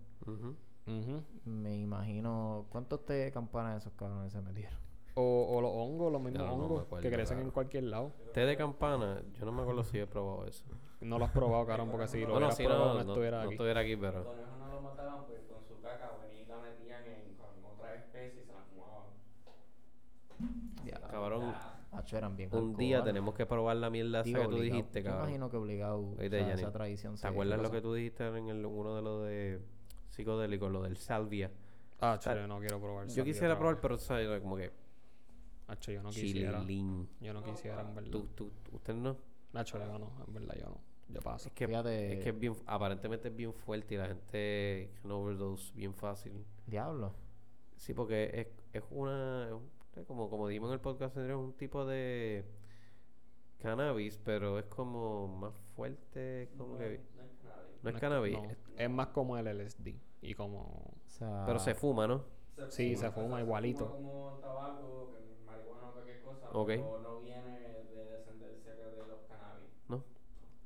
Me 1.45 1.77
imagino. 1.77 2.65
¿Cuántos 2.69 3.05
té 3.05 3.13
de 3.13 3.31
campana 3.31 3.75
esos 3.77 3.93
cabrones 3.93 4.31
se 4.31 4.41
metieron? 4.41 4.79
o, 5.15 5.57
o 5.57 5.61
los 5.61 5.71
hongos, 5.73 6.09
los 6.11 6.21
mismos 6.21 6.47
no 6.47 6.53
hongos 6.53 6.81
acuerdo, 6.83 7.03
que 7.03 7.13
crecen 7.13 7.39
en 7.39 7.51
cualquier 7.51 7.83
lado. 7.83 8.13
Té 8.33 8.45
de 8.45 8.55
campana, 8.55 9.21
yo 9.37 9.45
no 9.45 9.51
me 9.51 9.61
acuerdo 9.61 9.83
si 9.83 9.99
he 9.99 10.07
probado 10.07 10.45
eso. 10.47 10.63
No 11.01 11.17
lo 11.19 11.25
has 11.25 11.31
probado, 11.31 11.65
cabrón, 11.65 11.89
porque 11.89 12.07
si 12.07 12.19
lo 12.21 12.27
Bueno, 12.27 12.37
hubieras 12.37 12.57
si 12.57 12.63
probado 12.63 12.85
no, 12.85 12.93
no, 12.93 13.03
no, 13.03 13.11
estuviera 13.11 13.37
no 13.37 13.43
aquí. 13.43 13.53
estuviera 13.53 13.79
aquí, 13.81 13.95
pero... 13.97 14.23
conejos 14.23 14.57
no 14.59 14.67
lo 14.69 14.81
mataban, 14.81 15.25
pues 15.25 15.39
con 15.51 15.63
su 15.65 15.81
caca 15.81 16.11
venía 16.21 16.41
y 16.43 16.45
la 16.45 16.57
metían 16.57 17.03
en, 17.05 17.35
con 17.35 17.49
otras 17.73 17.97
especies 17.99 18.43
y 18.43 18.47
se 18.47 18.53
la 18.53 18.61
fumaban. 18.61 19.05
Cabrón, 21.09 21.53
Hacho, 21.91 22.17
eran 22.17 22.37
bien 22.37 22.49
un 22.55 22.75
día 22.77 22.97
hardcore. 22.97 23.09
tenemos 23.13 23.35
que 23.35 23.45
probar 23.45 23.75
la 23.77 23.89
mierda 23.89 24.21
esa 24.21 24.39
que 24.39 24.47
tú 24.47 24.59
dijiste, 24.59 25.01
Yo 25.01 25.09
cabrón. 25.09 25.23
imagino 25.29 25.49
que 25.49 25.57
obligado 25.57 25.99
Oíste, 26.17 26.41
o 26.41 26.45
sea, 26.45 26.53
esa 26.53 26.71
tradición 26.71 27.15
¿Te 27.15 27.27
acuerdas 27.27 27.59
lo 27.61 27.69
que 27.71 27.81
tú 27.81 27.93
dijiste 27.93 28.27
en 28.27 28.47
el, 28.49 28.65
uno 28.65 28.95
de 28.95 29.01
los 29.01 29.25
de 29.25 29.61
psicodélicos, 30.09 30.71
lo 30.71 30.83
del 30.83 30.97
salvia? 30.97 31.51
Ah, 31.99 32.17
yo 32.23 32.47
no 32.47 32.59
quiero 32.59 32.79
probar. 32.79 33.07
Yo 33.07 33.23
quisiera 33.23 33.49
otra 33.55 33.59
probar, 33.59 33.81
pero 33.81 33.97
¿sabes? 33.97 34.39
como 34.41 34.55
que 34.55 34.71
Hacho, 35.67 35.91
yo 35.91 36.01
no 36.01 36.09
quisiera. 36.09 36.59
chililín. 36.61 37.09
Yo 37.19 37.33
no 37.33 37.43
quisiera, 37.43 37.81
en 37.81 37.95
verdad. 37.95 38.11
Tú, 38.11 38.27
tú, 38.35 38.51
usted 38.71 38.93
no. 38.93 39.17
Nacho, 39.53 39.77
yo 39.77 39.99
no, 39.99 40.11
en 40.27 40.33
verdad 40.33 40.55
yo 40.59 40.65
no. 40.69 40.90
Yo 41.13 41.19
paso. 41.21 41.49
Es 41.49 41.53
que, 41.53 41.67
Fíjate- 41.67 42.13
es 42.13 42.23
que 42.23 42.29
es 42.29 42.39
bien, 42.39 42.55
aparentemente 42.65 43.27
es 43.27 43.35
bien 43.35 43.53
fuerte 43.53 43.95
y 43.95 43.97
la 43.97 44.07
gente 44.07 44.91
can 45.01 45.11
overdose 45.11 45.73
bien 45.75 45.93
fácil. 45.93 46.45
Diablo. 46.67 47.13
Sí, 47.75 47.93
porque 47.93 48.29
es, 48.33 48.47
es 48.81 48.83
una, 48.91 49.49
es 49.95 50.05
como, 50.05 50.29
como 50.29 50.47
dijimos 50.47 50.69
en 50.69 50.73
el 50.75 50.79
podcast 50.79 51.17
es 51.17 51.33
un 51.35 51.53
tipo 51.53 51.85
de 51.85 52.45
cannabis, 53.59 54.19
pero 54.23 54.57
es 54.59 54.65
como 54.65 55.27
más 55.27 55.53
fuerte, 55.75 56.49
como 56.57 56.77
que... 56.77 57.01
No 57.15 57.23
es 57.23 57.31
cannabis. 57.41 57.83
No 57.83 57.89
es 57.89 57.99
cannabis, 57.99 58.37
no, 58.41 58.49
es- 58.77 58.89
más 58.89 59.07
como 59.07 59.37
el 59.37 59.47
LSD. 59.47 59.95
Y 60.23 60.35
como. 60.35 60.61
O 60.61 61.09
sea, 61.09 61.43
pero 61.47 61.57
se 61.57 61.73
fuma, 61.73 62.05
¿no? 62.07 62.23
Sí, 62.69 62.95
se 62.95 63.09
fuma 63.11 63.25
o 63.25 63.29
sea, 63.37 63.41
igualito. 63.41 63.89
como 63.91 64.37
tabaco, 64.39 65.13
que 65.17 65.43
marihuana 65.45 65.89
o 65.89 65.93
cualquier 65.93 66.21
cosa, 66.21 66.47
Ok. 66.51 66.67
pero 66.67 66.99
no 67.01 67.19
viene 67.21 67.59
de 67.59 68.05
descendencia 68.05 68.75
que 68.75 68.83
de 68.83 68.97
los 69.07 69.21
cannabis. 69.27 69.71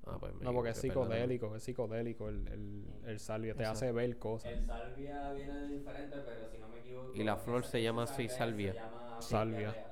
Ah, 0.07 0.17
pues 0.19 0.33
Yo 0.33 0.34
No, 0.45 0.53
porque 0.53 0.69
es 0.71 0.77
psicodélico, 0.77 1.55
es 1.55 1.63
psicodélico 1.63 2.29
el, 2.29 2.47
el, 2.47 2.85
el 3.05 3.19
salvia, 3.19 3.53
te 3.53 3.63
Exacto. 3.63 3.77
hace 3.85 3.91
ver 3.91 4.17
cosas. 4.17 4.51
El 4.51 4.65
salvia 4.65 5.31
viene 5.33 5.53
de 5.53 5.67
diferente, 5.67 6.17
pero 6.25 6.47
si 6.49 6.57
no 6.59 6.67
me 6.69 6.79
equivoco. 6.79 7.13
Y 7.15 7.23
la 7.23 7.35
flor 7.37 7.65
se 7.65 7.81
llama 7.81 8.03
así, 8.03 8.29
salvia. 8.29 8.73
Se 8.73 8.79
llama 8.79 9.17
Salvia. 9.21 9.71
real. 9.71 9.85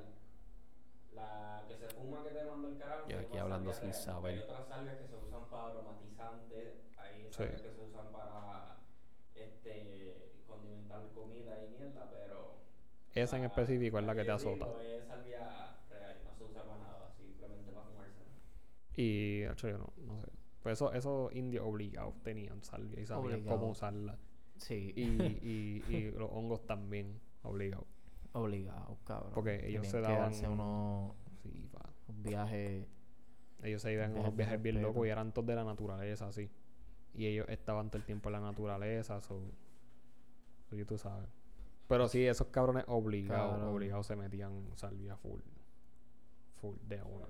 La 1.14 1.64
que 1.68 1.76
se 1.76 1.88
fuma 1.88 2.22
que 2.22 2.30
te 2.30 2.44
manda 2.44 2.68
el 2.68 2.78
carajo. 2.78 3.08
Yo 3.08 3.18
aquí 3.18 3.38
hablando 3.38 3.72
salvia 3.72 3.92
sin 3.92 4.04
real. 4.04 4.14
saber. 4.14 4.32
Hay 4.34 4.38
otras 4.40 4.68
salvias 4.68 4.96
que 4.98 5.06
se 5.08 5.16
usan 5.16 5.44
para 5.50 5.66
aromatizantes, 5.66 6.74
hay 6.98 7.22
Sí. 7.24 7.32
salvias 7.32 7.62
que 7.62 7.70
se 7.72 7.80
usan 7.80 8.12
para 8.12 8.76
este 9.34 10.14
condimentar 10.46 11.02
comida 11.14 11.58
y 11.64 11.70
mierda, 11.78 12.08
pero. 12.10 12.54
Esa 13.14 13.36
en 13.38 13.44
específico 13.44 13.98
es 13.98 14.04
la 14.04 14.14
que 14.14 14.24
te 14.24 14.30
azota. 14.30 14.66
Es 14.82 15.04
salvia 15.06 15.76
real, 15.90 16.16
no 16.24 16.34
se 16.36 16.44
usa 16.44 16.62
para 16.62 16.78
nada, 16.78 17.10
simplemente 17.16 17.72
para 17.72 17.86
fumársela. 17.86 18.30
Y, 18.96 19.42
hecho, 19.44 19.68
yo 19.68 19.78
no. 19.78 19.92
Pues 20.64 20.72
eso, 20.78 20.92
esos 20.92 21.32
indios 21.34 21.64
obligados 21.64 22.14
tenían 22.24 22.64
salvia 22.64 22.98
y 23.00 23.06
sabían 23.06 23.34
Obligado. 23.40 23.58
cómo 23.60 23.70
usarla. 23.70 24.18
Sí, 24.56 24.92
Y, 24.96 25.02
y, 25.46 25.84
y 25.88 26.10
los 26.18 26.28
hongos 26.32 26.66
también 26.66 27.20
obligados. 27.44 27.86
obligado, 28.32 28.98
cabrón. 29.04 29.30
Porque 29.34 29.68
ellos 29.68 29.82
Tenían 29.82 29.90
se 29.92 30.00
daban- 30.00 30.52
unos, 30.52 31.14
Sí, 31.42 31.68
pa. 31.70 31.88
un 32.08 32.22
viaje. 32.24 32.88
Ellos 33.62 33.80
se 33.82 33.92
iban 33.92 34.06
en 34.06 34.12
Viajes 34.14 34.26
unos 34.28 34.36
viajes 34.36 34.62
bien 34.62 34.82
locos 34.82 35.06
y 35.06 35.10
eran 35.10 35.32
todos 35.32 35.46
de 35.46 35.54
la 35.54 35.64
naturaleza, 35.64 36.26
así. 36.28 36.50
Y 37.14 37.26
ellos 37.26 37.46
estaban 37.48 37.88
todo 37.90 37.98
el 37.98 38.04
tiempo 38.04 38.28
en 38.30 38.32
la 38.32 38.40
naturaleza, 38.40 39.20
so... 39.20 39.40
ya 40.72 40.84
tú 40.84 40.98
sabes. 40.98 41.28
Pero 41.86 42.08
sí, 42.08 42.26
esos 42.26 42.46
cabrones 42.48 42.84
obligados, 42.88 43.52
Cabrón. 43.52 43.68
obligados 43.74 44.06
se 44.06 44.16
metían 44.16 44.66
salvia 44.76 45.16
full. 45.16 45.40
Full 46.62 46.76
de 46.88 47.02
una. 47.02 47.26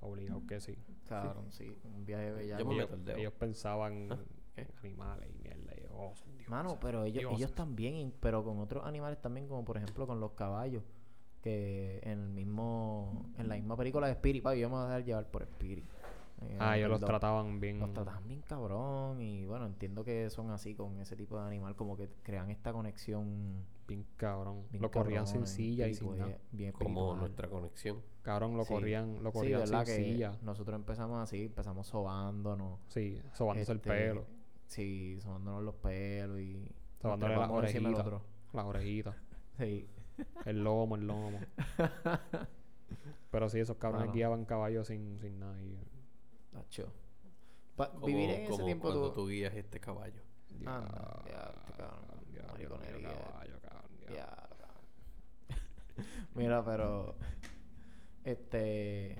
Obligados 0.00 0.44
que 0.48 0.60
sí. 0.60 0.78
Cabrón, 1.08 1.50
sí. 1.52 1.76
Un 1.84 2.04
viaje 2.04 2.32
bellaco. 2.32 2.62
Yo 2.62 2.66
me 2.68 2.74
ellos, 2.74 2.84
meto 2.90 2.94
el 2.96 3.04
dedo. 3.04 3.16
ellos 3.18 3.32
pensaban 3.34 4.08
Ah, 4.10 4.18
en 4.56 4.68
animales 4.82 5.28
y 5.30 5.38
mierda. 5.42 5.72
Y, 5.76 5.84
oh, 5.90 6.14
son 6.14 6.30
dioses, 6.32 6.48
Mano, 6.48 6.78
pero 6.80 7.04
ellos, 7.04 7.24
ellos 7.32 7.52
también, 7.54 8.12
pero 8.20 8.44
con 8.44 8.58
otros 8.60 8.84
animales 8.86 9.20
también, 9.20 9.48
como 9.48 9.64
por 9.64 9.76
ejemplo 9.76 10.06
con 10.06 10.20
los 10.20 10.32
caballos, 10.32 10.82
que 11.42 12.00
en 12.02 12.20
el 12.20 12.28
mismo, 12.30 13.26
en 13.36 13.48
la 13.48 13.56
misma 13.56 13.76
película 13.76 14.06
de 14.06 14.12
Spirit, 14.14 14.42
papi, 14.42 14.60
yo 14.60 14.68
me 14.68 14.76
voy 14.76 14.84
a 14.84 14.88
dejar 14.88 15.04
llevar 15.04 15.30
por 15.30 15.42
Spirit. 15.42 15.84
Eh, 16.50 16.56
Ah, 16.60 16.76
ellos 16.76 16.90
los 16.90 17.00
trataban 17.00 17.60
bien. 17.60 17.78
Los 17.80 17.92
trataban 17.92 18.26
bien 18.28 18.40
cabrón 18.42 19.20
y 19.20 19.44
bueno, 19.46 19.66
entiendo 19.66 20.04
que 20.04 20.30
son 20.30 20.50
así 20.50 20.74
con 20.74 21.00
ese 21.00 21.16
tipo 21.16 21.38
de 21.40 21.46
animal, 21.46 21.74
como 21.76 21.96
que 21.96 22.08
crean 22.22 22.50
esta 22.50 22.72
conexión 22.72 23.64
Bien 23.86 24.04
cabrón. 24.16 24.62
bien 24.70 24.82
lo 24.82 24.90
corrían 24.90 25.26
sin 25.26 25.40
cabrón, 25.40 25.46
silla 25.54 25.88
y 25.88 25.94
sin 25.94 26.16
nada. 26.18 26.38
bien 26.52 26.72
Como 26.72 27.14
nuestra 27.16 27.48
conexión. 27.48 28.00
Cabrón, 28.22 28.56
lo 28.56 28.64
Sí. 28.64 28.72
corrían, 28.72 29.22
lo 29.22 29.30
Sí, 29.30 29.38
corrían 29.38 29.66
sin 29.66 29.78
que 29.84 29.96
silla. 29.96 30.38
nosotros 30.42 30.74
empezamos 30.76 31.22
así, 31.22 31.44
empezamos 31.44 31.86
sobándonos. 31.86 32.78
Sí, 32.88 33.20
sobándose 33.34 33.72
el 33.72 33.78
este, 33.78 33.90
pelo. 33.90 34.24
Sí, 34.66 35.18
sobándonos 35.20 35.62
los 35.62 35.74
pelos 35.74 36.40
y... 36.40 36.70
Sobándole 37.02 37.36
las 37.36 37.50
orejitas. 37.50 38.06
Las 38.54 38.64
orejitas. 38.64 39.14
Sí. 39.58 39.86
El 40.46 40.64
lomo, 40.64 40.96
el 40.96 41.06
lomo. 41.06 41.38
Pero 43.30 43.48
sí, 43.48 43.58
esos 43.58 43.76
cabrones 43.76 44.06
Mano. 44.06 44.14
guiaban 44.14 44.44
caballos 44.44 44.86
sin, 44.86 45.18
sin 45.18 45.38
nada. 45.40 45.60
y- 45.60 45.76
Tacho. 46.54 46.92
Pa- 47.76 47.90
Como, 47.90 48.06
vivir 48.06 48.30
en 48.30 48.42
ese 48.42 48.50
como 48.52 48.64
tiempo 48.64 48.88
cuando 48.88 49.08
tú... 49.10 49.22
tú 49.22 49.28
guías 49.28 49.52
este 49.54 49.80
caballo. 49.80 50.22
Ya. 50.62 50.80
Ya. 54.14 54.48
Mira, 56.34 56.64
pero... 56.64 57.16
Este... 58.24 59.18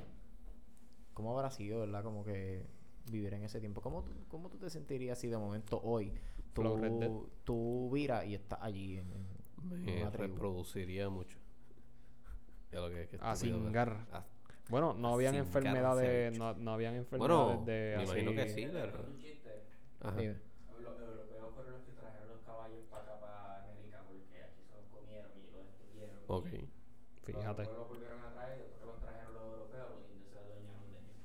¿Cómo 1.12 1.37
habrá 1.37 1.50
sido, 1.50 1.81
verdad? 1.81 2.03
Como 2.05 2.25
que 2.25 2.67
vivir 3.11 3.35
en 3.35 3.43
ese 3.45 3.61
tiempo. 3.61 3.81
¿Cómo 3.81 4.03
tú, 4.05 4.12
cómo 4.29 4.49
tú 4.49 4.59
te 4.59 4.71
sentirías 4.71 5.19
si 5.19 5.29
de 5.29 5.37
momento 5.37 5.81
hoy 5.83 6.12
tú, 6.53 7.31
tú 7.45 7.91
viras 7.93 8.25
y 8.26 8.35
estás 8.35 8.59
allí 8.62 8.99
en, 8.99 9.12
en 9.12 9.85
Me 9.85 10.03
una 10.03 10.11
reproduciría 10.11 11.09
mucho. 11.09 11.38
Ya 12.73 12.81
lo 12.81 12.88
que, 12.91 13.07
que 13.09 13.19
A 13.21 13.37
cingar. 13.37 14.07
a- 14.12 14.25
Bueno, 14.68 14.94
no 14.94 15.14
habían 15.14 15.33
Sin 15.35 15.40
enfermedades, 15.40 16.38
no, 16.38 16.54
no 16.54 16.73
habían 16.73 16.94
enfermedades 16.94 17.37
Bueno, 17.47 17.64
de 17.66 17.94
me 17.97 18.02
así. 18.02 18.04
imagino 18.21 18.33
que 18.33 18.49
sí, 18.49 18.66
pero- 18.73 18.92
cuento 18.92 19.11
un 19.11 19.18
chiste. 19.18 19.62
Ajá. 20.00 20.16
Dime. 20.16 20.37
Los 20.80 21.00
europeos 21.00 21.54
fueron 21.54 21.73
los 21.75 21.83
que 21.83 21.92
trajeron 21.92 22.28
los 22.28 22.40
caballos 22.44 22.85
para 22.90 23.02
acá, 23.04 23.21
para 23.21 23.62
América, 23.64 24.02
porque 24.09 24.42
aquí 24.42 24.62
se 24.68 24.75
los 24.76 24.87
comieron 24.88 25.30
y 25.37 25.50
los 25.52 25.66
destruyeron. 25.66 26.18
Ok. 26.28 26.49
y 26.52 26.68
Fíjate. 27.25 27.64
Los 27.64 27.73
los 27.76 27.88
volvieron 27.88 28.21
a 28.23 28.33
traer 28.35 28.59
y 28.59 28.62
después 28.62 28.80
que 28.80 28.87
los 28.87 29.00
trajeron 29.00 29.35
los 29.35 29.44
europeos, 29.52 29.88
los 29.90 30.11
indios 30.11 30.30
se 30.33 30.38
adueñaron 30.38 30.92
de 30.92 30.99
ellos. 30.99 31.16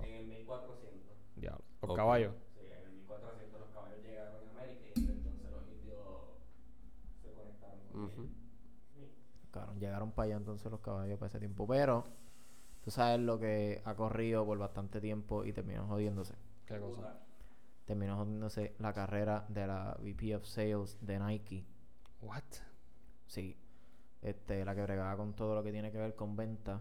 En 0.00 0.14
el 0.14 0.26
1400. 0.26 1.16
Diablo. 1.36 1.64
Los 1.82 1.90
Ok. 1.90 1.96
caballos. 1.96 2.34
Sí, 2.54 2.66
en 2.70 2.82
el 2.86 2.92
1400 2.92 3.60
los 3.60 3.70
caballos 3.70 4.02
llegaron 4.04 4.34
a 4.34 4.50
América 4.50 4.82
y 4.94 5.00
desde 5.00 5.12
entonces 5.12 5.50
los 5.50 5.64
indios 5.70 6.06
se 7.22 7.30
conectaron 7.32 7.78
con 7.90 8.04
Ujú. 8.04 8.22
ellos. 8.22 8.32
Sí. 8.94 9.02
Cabrón, 9.50 9.78
llegaron 9.80 10.03
para 10.14 10.26
allá 10.26 10.36
entonces 10.36 10.70
los 10.70 10.80
caballos 10.80 11.18
para 11.18 11.28
ese 11.28 11.38
tiempo. 11.38 11.66
Pero 11.66 12.04
tú 12.82 12.90
sabes 12.90 13.20
lo 13.20 13.38
que 13.38 13.82
ha 13.84 13.94
corrido 13.94 14.44
por 14.46 14.58
bastante 14.58 15.00
tiempo 15.00 15.44
y 15.44 15.52
terminó 15.52 15.86
jodiéndose. 15.86 16.34
¿Qué 16.66 16.78
cosa? 16.78 17.18
Terminó 17.84 18.16
jodiéndose 18.16 18.74
la 18.78 18.92
carrera 18.92 19.44
de 19.48 19.66
la 19.66 19.96
VP 20.00 20.36
of 20.36 20.44
Sales 20.46 20.98
de 21.00 21.18
Nike. 21.18 21.66
What? 22.22 22.44
Sí. 23.26 23.56
Este, 24.22 24.64
la 24.64 24.74
que 24.74 24.82
bregaba 24.82 25.16
con 25.16 25.34
todo 25.34 25.54
lo 25.54 25.62
que 25.62 25.70
tiene 25.70 25.92
que 25.92 25.98
ver 25.98 26.14
con 26.14 26.34
venta. 26.34 26.80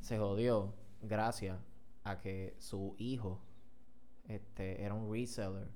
Se 0.00 0.16
jodió 0.16 0.72
gracias 1.02 1.58
a 2.04 2.18
que 2.18 2.56
su 2.58 2.94
hijo 2.96 3.42
este, 4.26 4.82
era 4.82 4.94
un 4.94 5.12
reseller 5.12 5.68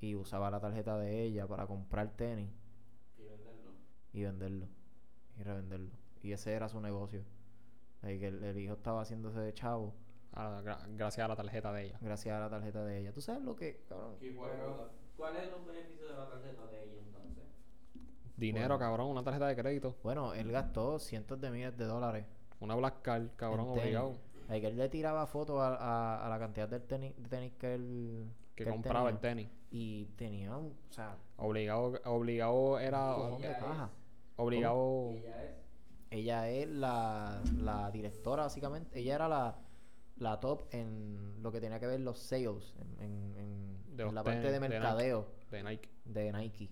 y 0.00 0.14
usaba 0.14 0.50
la 0.50 0.60
tarjeta 0.60 0.96
de 0.98 1.22
ella 1.22 1.46
para 1.46 1.66
comprar 1.66 2.08
tenis 2.16 2.50
Y 3.18 3.22
venderlo. 3.24 3.70
y 4.12 4.22
venderlo 4.22 4.68
y 5.38 5.42
revenderlo. 5.42 5.90
Y 6.22 6.32
ese 6.32 6.52
era 6.52 6.68
su 6.68 6.80
negocio. 6.80 7.22
Ahí 8.02 8.18
que 8.18 8.28
el, 8.28 8.42
el 8.44 8.58
hijo 8.58 8.74
estaba 8.74 9.02
haciéndose 9.02 9.40
de 9.40 9.52
chavo 9.54 9.94
Ah, 10.34 10.60
gra- 10.62 10.84
gracias 10.94 11.24
a 11.24 11.28
la 11.28 11.36
tarjeta 11.36 11.72
de 11.72 11.86
ella. 11.86 11.98
gracias 12.02 12.36
a 12.36 12.40
la 12.40 12.50
tarjeta 12.50 12.84
de 12.84 12.98
ella. 12.98 13.12
¿Tú 13.12 13.20
sabes 13.22 13.42
lo 13.42 13.56
que, 13.56 13.82
cabrón? 13.88 14.16
Pero, 14.20 14.90
¿Cuáles 15.16 15.42
son 15.48 15.52
los 15.52 15.66
beneficios 15.66 16.10
de 16.10 16.16
la 16.16 16.28
tarjeta 16.28 16.66
de 16.66 16.84
ella 16.84 17.00
entonces? 17.06 17.44
Dinero, 18.36 18.74
Bueno. 18.76 18.78
cabrón, 18.78 19.06
una 19.08 19.24
tarjeta 19.24 19.46
de 19.48 19.56
crédito. 19.56 19.96
Bueno, 20.02 20.34
él 20.34 20.52
gastó 20.52 20.98
cientos 20.98 21.40
de 21.40 21.50
miles 21.50 21.76
de 21.76 21.86
dólares. 21.86 22.26
Una 22.60 22.74
Black 22.74 23.00
Card, 23.02 23.28
cabrón, 23.36 23.68
obligado. 23.70 24.16
Ahí 24.48 24.60
que 24.60 24.66
él 24.68 24.76
le 24.76 24.88
tiraba 24.90 25.26
fotos 25.26 25.58
a, 25.60 25.74
a- 25.76 26.26
a 26.26 26.28
la 26.28 26.38
cantidad 26.38 26.68
del 26.68 26.82
tenis, 26.82 27.16
de 27.16 27.28
tenis 27.28 27.52
que 27.54 27.74
él, 27.74 28.28
Que 28.64 28.70
compraba 28.70 29.08
el 29.10 29.18
tenis. 29.18 29.48
Y 29.70 30.06
tenía 30.16 30.56
un, 30.56 30.66
o 30.88 30.92
sea, 30.92 31.16
Obligado, 31.36 31.92
obligado 32.06 32.78
era. 32.78 33.14
caja. 33.58 33.90
Obligado. 34.36 35.10
Ella 35.10 35.44
es. 35.44 35.54
Ella 36.10 36.48
es 36.50 36.68
la, 36.68 37.42
la 37.58 37.90
directora, 37.90 38.44
básicamente. 38.44 38.98
Ella 38.98 39.14
era 39.16 39.28
la, 39.28 39.56
la 40.16 40.40
top 40.40 40.62
en 40.72 41.42
lo 41.42 41.52
que 41.52 41.60
tenía 41.60 41.78
que 41.78 41.86
ver 41.86 42.00
los 42.00 42.18
sales, 42.18 42.74
en, 42.80 43.00
en- 43.04 43.36
en- 43.38 43.96
De 43.96 44.02
en 44.02 44.06
los 44.06 44.14
la 44.14 44.24
parte 44.24 44.50
de 44.50 44.58
mercadeo 44.60 45.26
De 45.50 45.62
Nike. 45.62 45.88
de 46.06 46.32
Nike. 46.32 46.70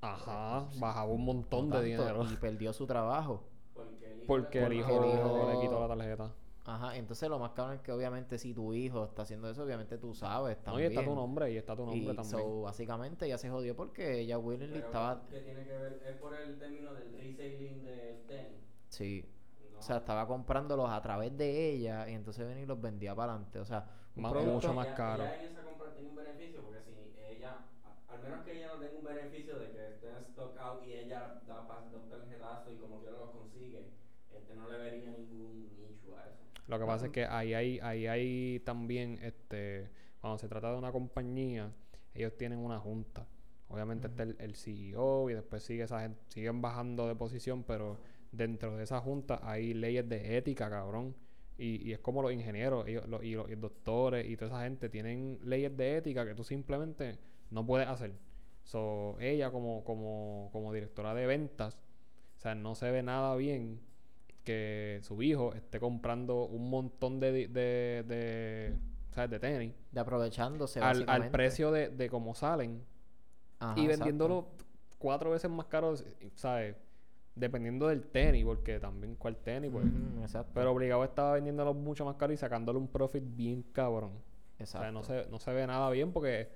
Ajá, 0.00 0.68
bajaba 0.78 1.10
un 1.10 1.24
montón 1.24 1.70
No 1.70 1.80
de 1.80 1.96
tanto, 1.96 2.04
dinero. 2.12 2.32
Y 2.32 2.36
perdió 2.36 2.72
su 2.72 2.86
trabajo. 2.86 3.42
Porque 3.72 4.06
el 4.12 4.18
hijo 4.18 4.26
Porque 4.26 4.58
el 4.58 4.64
Porque 4.64 4.76
hijo, 4.78 5.04
el 5.04 5.10
hijo- 5.18 5.50
le 5.52 5.60
quitó 5.60 5.80
la 5.80 5.88
tarjeta. 5.96 6.32
Ajá, 6.66 6.96
entonces 6.96 7.28
lo 7.28 7.38
más 7.38 7.50
cabrón 7.52 7.76
es 7.76 7.82
que 7.82 7.92
obviamente 7.92 8.38
si 8.38 8.54
tu 8.54 8.72
hijo 8.72 9.04
está 9.04 9.22
haciendo 9.22 9.50
eso, 9.50 9.62
obviamente 9.64 9.98
tú 9.98 10.14
sabes 10.14 10.56
No, 10.56 10.62
y 10.62 10.64
también. 10.64 10.92
está 10.92 11.04
tu 11.04 11.14
nombre, 11.14 11.52
y 11.52 11.56
está 11.58 11.76
tu 11.76 11.84
nombre 11.84 12.12
y 12.12 12.16
también. 12.16 12.24
so, 12.38 12.62
básicamente 12.62 13.26
ella 13.26 13.36
se 13.36 13.50
jodió 13.50 13.76
porque 13.76 14.20
ella 14.20 14.38
willingly 14.38 14.72
Pero, 14.72 14.86
estaba... 14.86 15.22
¿Qué 15.28 15.40
tiene 15.40 15.64
que 15.64 15.76
ver? 15.76 16.02
Es 16.08 16.16
por 16.16 16.34
el 16.34 16.58
término 16.58 16.94
del 16.94 17.12
reselling 17.12 17.84
del 17.84 18.22
tenis. 18.26 18.60
Sí, 18.88 19.26
No. 19.72 19.78
o 19.78 19.82
sea, 19.82 19.98
estaba 19.98 20.26
comprándolos 20.26 20.88
a 20.88 21.02
través 21.02 21.36
de 21.36 21.70
ella 21.72 22.08
y 22.08 22.14
entonces 22.14 22.46
venía 22.46 22.62
y 22.62 22.66
los 22.66 22.80
vendía 22.80 23.14
para 23.14 23.32
adelante. 23.32 23.58
O 23.60 23.64
sea, 23.66 23.86
un 24.16 24.22
Más- 24.22 24.32
producto... 24.32 24.52
mucho 24.54 24.72
más 24.72 24.86
ella- 24.86 24.94
caro. 24.96 25.24
ella 25.24 25.44
en 25.44 25.52
esa 25.52 25.64
compra 25.64 25.92
tiene 25.92 26.08
un 26.08 26.16
beneficio 26.16 26.62
porque 26.62 26.80
si 26.80 26.92
ella, 27.30 27.58
al 28.08 28.22
menos 28.22 28.42
que 28.42 28.56
ella 28.56 28.68
no 28.68 28.80
tenga 28.80 28.96
un 28.98 29.04
beneficio 29.04 29.58
de 29.58 29.70
que 29.70 29.88
esté 29.88 30.08
en 30.08 30.16
stock 30.30 30.56
out 30.56 30.82
y 30.86 30.92
ella 30.94 31.40
da, 31.46 31.56
da 31.66 31.80
un 31.94 32.08
tarjetazo 32.08 32.72
y 32.72 32.76
como 32.78 33.00
quiera 33.00 33.18
los 33.18 33.30
consigue, 33.32 33.90
este 34.32 34.54
no 34.54 34.66
le 34.70 34.78
vería 34.78 35.10
ningún 35.10 35.68
issue 35.92 36.14
a 36.16 36.26
eso. 36.28 36.40
Lo 36.66 36.78
que 36.78 36.84
pasa 36.86 37.06
es 37.06 37.12
que 37.12 37.26
ahí 37.26 37.54
hay, 37.54 37.78
ahí 37.80 38.06
hay 38.06 38.60
también, 38.64 39.18
este, 39.22 39.90
cuando 40.20 40.38
se 40.38 40.48
trata 40.48 40.70
de 40.72 40.78
una 40.78 40.92
compañía, 40.92 41.72
ellos 42.14 42.36
tienen 42.36 42.58
una 42.58 42.78
junta. 42.80 43.26
Obviamente 43.68 44.06
está 44.08 44.22
el, 44.22 44.36
el 44.38 44.54
CEO 44.56 45.30
y 45.30 45.34
después 45.34 45.62
sigue 45.62 45.82
esa 45.84 46.00
gente, 46.00 46.20
siguen 46.28 46.62
bajando 46.62 47.06
de 47.08 47.14
posición, 47.16 47.64
pero 47.64 48.00
dentro 48.32 48.76
de 48.76 48.84
esa 48.84 49.00
junta 49.00 49.40
hay 49.42 49.74
leyes 49.74 50.08
de 50.08 50.36
ética, 50.36 50.70
cabrón. 50.70 51.14
Y, 51.56 51.88
y 51.88 51.92
es 51.92 52.00
como 52.00 52.20
los 52.22 52.32
ingenieros 52.32 52.86
ellos- 52.88 53.06
los- 53.08 53.22
y, 53.22 53.34
los, 53.34 53.48
y 53.50 53.54
doctores 53.54 54.28
y 54.28 54.36
toda 54.36 54.48
esa 54.50 54.62
gente 54.64 54.88
tienen 54.88 55.38
leyes 55.44 55.76
de 55.76 55.96
ética 55.98 56.26
que 56.26 56.34
tú 56.34 56.42
simplemente 56.44 57.18
no 57.50 57.64
puedes 57.66 57.86
hacer. 57.88 58.12
So, 58.64 59.16
ella 59.20 59.50
como, 59.50 59.84
como, 59.84 60.48
como 60.52 60.72
directora 60.72 61.14
de 61.14 61.26
ventas, 61.26 61.76
o 62.36 62.40
sea, 62.40 62.54
no 62.54 62.74
se 62.74 62.90
ve 62.90 63.02
nada 63.02 63.36
bien 63.36 63.80
que 64.44 65.00
su 65.02 65.20
hijo 65.22 65.52
esté 65.54 65.80
comprando 65.80 66.44
un 66.44 66.70
montón 66.70 67.18
de, 67.18 67.32
de, 67.32 67.48
de, 67.48 68.02
de, 68.06 68.74
¿sabes? 69.10 69.30
de 69.30 69.38
tenis 69.40 69.74
De 69.90 70.00
aprovechándose 70.00 70.80
al, 70.80 71.08
al 71.08 71.30
precio 71.30 71.72
de, 71.72 71.88
de 71.88 72.08
cómo 72.10 72.34
salen 72.34 72.84
Ajá, 73.58 73.74
y 73.78 73.84
exacto. 73.84 73.98
vendiéndolo 74.04 74.48
cuatro 74.98 75.30
veces 75.30 75.50
más 75.50 75.66
caro, 75.66 75.94
¿sabes? 76.34 76.76
Dependiendo 77.34 77.88
del 77.88 78.06
tenis, 78.06 78.44
porque 78.44 78.78
también 78.78 79.16
cuál 79.16 79.36
tenis, 79.36 79.70
pues. 79.72 79.84
Exacto. 80.20 80.52
Pero 80.54 80.72
obligado 80.72 81.02
estaba 81.04 81.32
vendiéndolo 81.32 81.74
mucho 81.74 82.04
más 82.04 82.14
caro 82.16 82.32
y 82.32 82.36
sacándole 82.36 82.78
un 82.78 82.88
profit 82.88 83.24
bien 83.26 83.62
cabrón. 83.72 84.12
O 84.12 84.62
exacto. 84.62 84.84
sea, 84.84 84.92
no 84.92 85.02
se, 85.02 85.30
no 85.30 85.40
se 85.40 85.52
ve 85.52 85.66
nada 85.66 85.90
bien 85.90 86.12
porque 86.12 86.48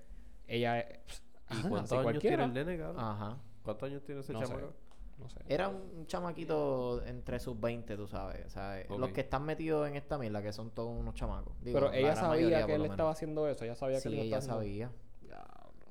ella 0.47 0.81
es. 0.81 1.23
¿Y 1.51 1.69
cuántos 1.69 1.93
años 2.07 2.21
tiene 2.21 2.45
el 2.45 2.53
nene, 2.53 2.79
cabrón? 2.79 3.05
Ajá. 3.05 3.39
¿Cuántos 3.63 3.89
años 3.91 4.03
tiene 4.05 4.21
ese 4.21 4.33
No 4.33 4.43
chamaco? 4.43 4.73
No 5.19 5.29
sé. 5.29 5.41
Era 5.49 5.69
un 5.69 6.07
chamaquito 6.07 7.05
entre 7.05 7.39
sus 7.41 7.59
20, 7.61 7.97
tú 7.97 8.07
sabes. 8.07 8.47
O 8.47 8.51
sea, 8.51 8.83
Los 8.97 9.11
que 9.11 9.23
están 9.23 9.45
metidos 9.45 9.89
en 9.89 9.97
esta 9.97 10.17
mierda, 10.19 10.41
que 10.43 10.53
son 10.53 10.71
todos 10.71 10.97
unos 10.97 11.15
chamacos. 11.15 11.53
Digo, 11.63 11.79
Pero 11.79 11.91
la 11.91 11.97
ella 11.97 12.15
mayoría, 12.15 12.61
sabía 12.61 12.67
que 12.67 12.75
él 12.75 12.85
estaba 12.85 13.11
haciendo 13.11 13.49
eso. 13.49 13.65
Ella 13.65 13.75
sabía 13.75 13.97
que 13.97 14.03
Sí, 14.03 14.09
él 14.11 14.15
lo 14.17 14.23
ella 14.23 14.39
estaba 14.39 14.61
haciendo. 14.61 14.89
sabía. 14.89 15.09
Diablo. 15.21 15.87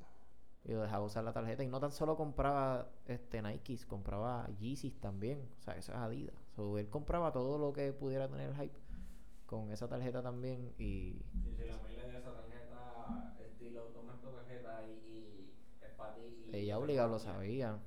Y 0.64 0.72
lo 0.72 0.80
dejaba 0.82 1.04
usar 1.04 1.24
la 1.24 1.32
tarjeta. 1.32 1.62
Y 1.62 1.68
no 1.68 1.78
tan 1.78 1.92
solo 1.92 2.16
compraba 2.16 2.88
este 3.06 3.42
Nikes, 3.42 3.84
compraba 3.86 4.48
Yeezys 4.58 4.98
también. 5.00 5.46
O 5.58 5.62
sea, 5.62 5.74
eso 5.76 5.92
es 5.92 5.98
Adidas. 5.98 6.34
So, 6.56 6.78
él 6.78 6.88
compraba 6.88 7.30
todo 7.32 7.58
lo 7.58 7.72
que 7.74 7.92
pudiera 7.92 8.28
tener 8.28 8.48
el 8.50 8.56
hype 8.56 8.78
con 9.46 9.70
esa 9.72 9.88
tarjeta 9.88 10.22
también. 10.22 10.72
Y 10.78 11.20
Si, 11.42 11.54
si 11.54 11.64
la 11.64 11.76
le 11.86 12.08
dio 12.10 12.18
esa 12.18 12.32
tarjeta, 12.34 13.34
estilo, 13.44 13.82
toma 13.94 14.14
esta 14.14 14.30
tarjeta 14.30 14.82
y, 14.86 14.90
y 15.06 15.52
es 15.82 15.92
para 15.92 16.14
ti. 16.14 16.20
y- 16.50 16.56
ella 16.56 16.78
obligado 16.78 17.10
lo 17.10 17.18
sabía. 17.18 17.78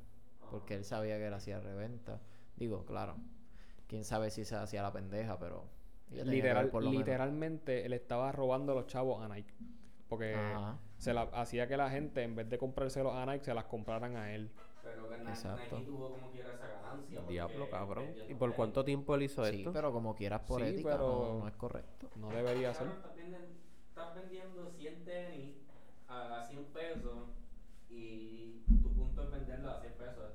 Porque 0.51 0.75
él 0.75 0.83
sabía 0.83 1.17
que 1.17 1.27
él 1.27 1.33
hacía 1.33 1.59
reventa. 1.59 2.19
Digo, 2.57 2.85
claro. 2.85 3.15
Quién 3.87 4.03
sabe 4.03 4.29
si 4.29 4.45
se 4.45 4.55
hacía 4.55 4.81
la 4.83 4.91
pendeja, 4.93 5.39
pero. 5.39 5.65
Literal, 6.11 6.69
por 6.69 6.83
lo 6.83 6.89
menos. 6.91 7.05
literalmente 7.05 7.85
él 7.85 7.93
estaba 7.93 8.31
robando 8.33 8.73
a 8.73 8.75
los 8.75 8.87
chavos 8.87 9.23
a 9.23 9.33
Nike. 9.33 9.53
Porque 10.09 10.35
Ajá. 10.35 10.77
se 10.97 11.13
la, 11.13 11.21
hacía 11.21 11.67
que 11.67 11.77
la 11.77 11.89
gente, 11.89 12.21
en 12.21 12.35
vez 12.35 12.49
de 12.49 12.57
comprárselos 12.57 13.13
a 13.15 13.25
Nike, 13.25 13.45
se 13.45 13.53
las 13.53 13.63
compraran 13.65 14.17
a 14.17 14.33
él. 14.33 14.51
Pero 14.83 15.09
que 15.09 15.17
Nike, 15.19 15.29
Exacto. 15.29 15.75
Nike 15.77 15.89
tuvo 15.89 16.11
como 16.11 16.31
quiera 16.31 16.51
esa 16.53 16.67
ganancia. 16.67 17.21
Diablo, 17.29 17.69
cabrón. 17.69 18.07
¿Y 18.27 18.33
por 18.33 18.53
cuánto 18.53 18.83
tiempo 18.83 19.15
él 19.15 19.23
hizo 19.23 19.45
Sí, 19.45 19.59
esto? 19.59 19.71
pero 19.71 19.93
como 19.93 20.13
quieras 20.13 20.41
por 20.41 20.61
Sí, 20.61 20.67
ética, 20.67 20.91
pero- 20.91 21.07
no, 21.33 21.39
no 21.39 21.47
es 21.47 21.55
correcto. 21.55 22.09
No 22.17 22.29
debería 22.29 22.73
ser. 22.73 22.87
Cabrón, 22.87 22.97
estás 22.97 23.15
vendiendo, 23.15 23.47
estás 23.87 24.15
vendiendo 24.15 24.71
100 24.77 25.05
tenis 25.05 25.55
a 26.09 26.43
100 26.49 26.65
pesos 26.65 27.29
y 27.89 28.63
tu 28.83 28.91
punto 28.93 29.23
es 29.23 29.31
venderlo 29.31 29.69
a 29.71 29.79
100 29.79 29.93
pesos. 29.93 30.31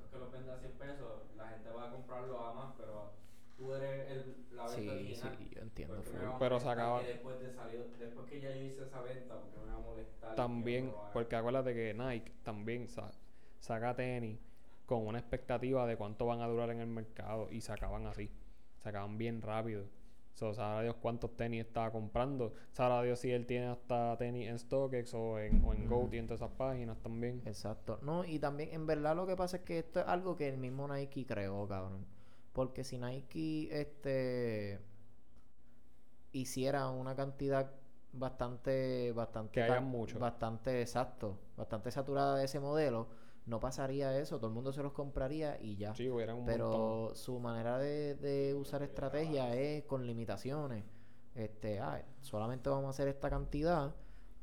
Después 0.62 0.90
que 0.92 1.02
los 1.02 1.02
vendes 1.02 1.02
a 1.02 1.16
100 1.16 1.18
pesos, 1.26 1.36
la 1.36 1.48
gente 1.48 1.70
va 1.70 1.88
a 1.88 1.90
comprarlo 1.90 2.40
a 2.40 2.52
más, 2.54 2.74
pero 2.76 3.10
tú 3.56 3.74
eres 3.74 4.10
el, 4.10 4.46
la 4.56 4.62
venta 4.64 4.76
Sí, 4.80 4.88
original. 4.88 5.36
sí, 5.38 5.50
yo 5.54 5.60
entiendo. 5.62 5.94
¿Por 5.96 6.04
qué 6.04 6.10
full. 6.10 6.20
me 6.20 6.26
va 6.26 6.36
a 6.36 6.38
Pero 6.38 6.60
sacaba- 6.60 7.00
que 7.00 7.06
después 7.08 7.40
de 7.40 7.50
salir, 7.52 7.86
después 7.98 8.26
que 8.28 8.40
ya 8.40 8.50
yo 8.50 8.62
hice 8.62 8.82
esa 8.84 9.00
venta, 9.02 9.34
porque 9.40 9.58
me 9.58 9.66
va 9.72 9.76
a 9.76 9.80
molestar. 9.80 10.34
También, 10.34 10.94
porque 11.12 11.36
acuérdate 11.36 11.74
que 11.74 11.94
Nike 11.94 12.32
también 12.42 12.88
sa- 12.88 13.12
saca 13.60 13.94
tenis 13.94 14.38
con 14.86 15.06
una 15.06 15.18
expectativa 15.18 15.86
de 15.86 15.96
cuánto 15.96 16.26
van 16.26 16.40
a 16.42 16.46
durar 16.46 16.70
en 16.70 16.80
el 16.80 16.86
mercado 16.86 17.48
y 17.50 17.60
sacaban 17.60 18.06
así. 18.06 18.30
Sacaban 18.82 19.18
bien 19.18 19.42
rápido. 19.42 19.84
So, 20.36 20.52
sabrá 20.52 20.82
Dios 20.82 20.96
cuántos 21.00 21.34
tenis 21.34 21.64
estaba 21.64 21.90
comprando. 21.90 22.52
Sabrá 22.70 23.00
Dios 23.02 23.20
si 23.20 23.30
él 23.32 23.46
tiene 23.46 23.68
hasta 23.68 24.18
tenis 24.18 24.48
en 24.48 24.58
StockX 24.58 25.14
o 25.14 25.38
en, 25.38 25.64
o 25.64 25.72
en. 25.72 25.88
Goat 25.88 26.12
y 26.12 26.18
en 26.18 26.26
todas 26.26 26.42
esas 26.42 26.54
páginas 26.58 26.98
también. 26.98 27.40
Exacto. 27.46 27.98
No, 28.02 28.22
y 28.22 28.38
también, 28.38 28.68
en 28.74 28.86
verdad, 28.86 29.16
lo 29.16 29.26
que 29.26 29.34
pasa 29.34 29.56
es 29.56 29.62
que 29.62 29.78
esto 29.78 30.00
es 30.00 30.06
algo 30.06 30.36
que 30.36 30.46
el 30.46 30.58
mismo 30.58 30.86
Nike 30.88 31.24
creó, 31.24 31.66
cabrón. 31.66 32.04
Porque 32.52 32.84
si 32.84 32.98
Nike, 32.98 33.70
este, 33.80 34.78
hiciera 36.32 36.90
una 36.90 37.16
cantidad 37.16 37.70
bastante, 38.12 39.12
bastante, 39.12 39.52
Que 39.52 39.62
hayan 39.62 39.84
mucho. 39.84 40.18
bastante 40.18 40.82
exacto, 40.82 41.38
bastante 41.56 41.90
saturada 41.90 42.36
de 42.36 42.44
ese 42.44 42.60
modelo, 42.60 43.08
no 43.46 43.58
pasaría 43.60 44.18
eso. 44.18 44.36
Todo 44.38 44.48
el 44.48 44.54
mundo 44.54 44.72
se 44.72 44.82
los 44.82 44.92
compraría 44.92 45.58
y 45.60 45.76
ya. 45.76 45.94
Sí, 45.94 46.08
un 46.34 46.40
montón. 46.40 46.44
Pero 46.46 47.14
su 47.14 47.38
manera 47.40 47.78
de, 47.78 48.14
de 48.16 48.54
usar 48.54 48.82
estrategia 48.82 49.54
es 49.56 49.84
con 49.84 50.06
limitaciones. 50.06 50.84
Este, 51.34 51.80
ah, 51.80 52.02
solamente 52.20 52.68
vamos 52.70 52.86
a 52.86 52.90
hacer 52.90 53.08
esta 53.08 53.28
cantidad 53.30 53.94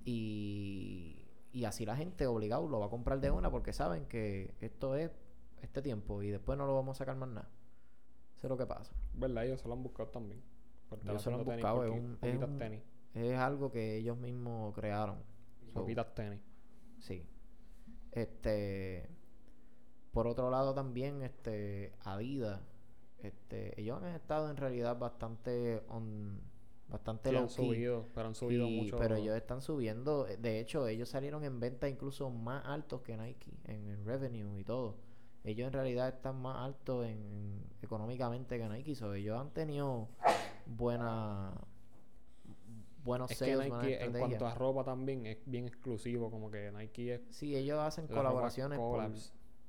y, 0.06 1.26
y 1.52 1.66
así 1.66 1.86
la 1.86 1.96
gente 1.96 2.28
obligado 2.28 2.68
lo 2.68 2.80
va 2.80 2.86
a 2.88 2.90
comprar 2.90 3.20
de 3.20 3.32
una 3.32 3.50
porque 3.50 3.74
saben 3.74 4.06
que 4.06 4.54
esto 4.62 4.96
es 4.96 5.12
este 5.62 5.82
tiempo 5.82 6.22
y 6.22 6.30
después 6.30 6.58
no 6.58 6.66
lo 6.66 6.76
vamos 6.76 6.98
a 6.98 7.00
sacar 7.00 7.16
más 7.16 7.30
nada. 7.30 7.50
Eso 8.36 8.48
es 8.48 8.50
lo 8.50 8.58
que 8.58 8.66
pasa. 8.66 8.94
¿Verdad? 9.14 9.46
Ellos 9.46 9.62
se 9.62 9.68
lo 9.68 9.74
han 9.74 9.84
buscado 9.84 10.10
también. 10.10 10.42
Ellos 11.04 11.22
se 11.22 11.30
lo 11.32 11.38
han 11.38 11.46
buscado, 11.46 11.84
es 11.86 11.92
un- 11.92 12.14
es 12.14 12.20
poquitas 12.20 12.50
un- 12.50 12.58
tenis. 12.60 12.82
Es 13.16 13.38
algo 13.38 13.72
que 13.72 13.98
ellos 13.98 14.18
mismos 14.18 14.74
crearon. 14.74 15.18
So, 15.74 15.86
tenis. 16.14 16.42
Sí. 17.00 17.26
Este. 18.16 19.10
Por 20.12 20.28
otro 20.28 20.52
lado 20.52 20.74
también, 20.76 21.24
este, 21.24 21.92
Adidas, 22.04 22.62
este, 23.24 23.80
ellos 23.82 24.02
han 24.04 24.10
estado 24.14 24.50
en 24.52 24.58
realidad 24.58 24.98
bastante 25.00 25.82
on, 25.90 26.40
bastante 26.88 27.30
Sí, 27.30 27.36
low 27.36 27.50
subido, 27.50 28.06
pero 28.14 28.28
han 28.28 28.36
subido 28.36 28.68
y- 28.68 28.78
mucho. 28.82 28.98
pero 28.98 29.16
ellos 29.16 29.36
están 29.36 29.64
subiendo, 29.64 30.26
de 30.26 30.60
hecho, 30.60 30.88
ellos 30.88 31.10
salieron 31.10 31.44
en 31.44 31.60
venta 31.60 31.90
incluso 31.90 32.30
más 32.30 32.64
altos 32.66 33.02
que 33.02 33.18
Nike 33.18 33.52
en, 33.64 33.88
el 33.90 34.06
revenue 34.06 34.60
y 34.60 34.64
todo. 34.64 34.98
Ellos 35.44 35.66
en 35.66 35.74
realidad 35.74 36.10
están 36.10 36.40
más 36.40 36.58
altos 36.64 37.06
en, 37.08 37.18
en- 37.32 37.64
económicamente 37.82 38.60
que 38.60 38.70
Nike, 38.70 38.94
so, 38.94 39.16
ellos 39.16 39.40
han 39.40 39.50
tenido 39.52 40.10
buena 40.68 41.54
buenos 43.04 43.32
Es 43.32 43.38
que 43.40 43.46
sales, 43.54 43.70
buena 43.70 43.84
Nike, 43.84 44.04
en 44.04 44.14
cuanto 44.14 44.48
a 44.48 44.56
ropa 44.56 44.84
también, 44.84 45.26
es 45.26 45.38
bien 45.46 45.66
exclusivo. 45.68 46.30
Como 46.32 46.50
que 46.52 46.72
Nike 46.72 47.16
es 47.16 47.22
Sí, 47.30 47.56
ellos 47.56 47.80
hacen 47.80 48.08
colaboraciones 48.08 48.80
por. 48.80 49.04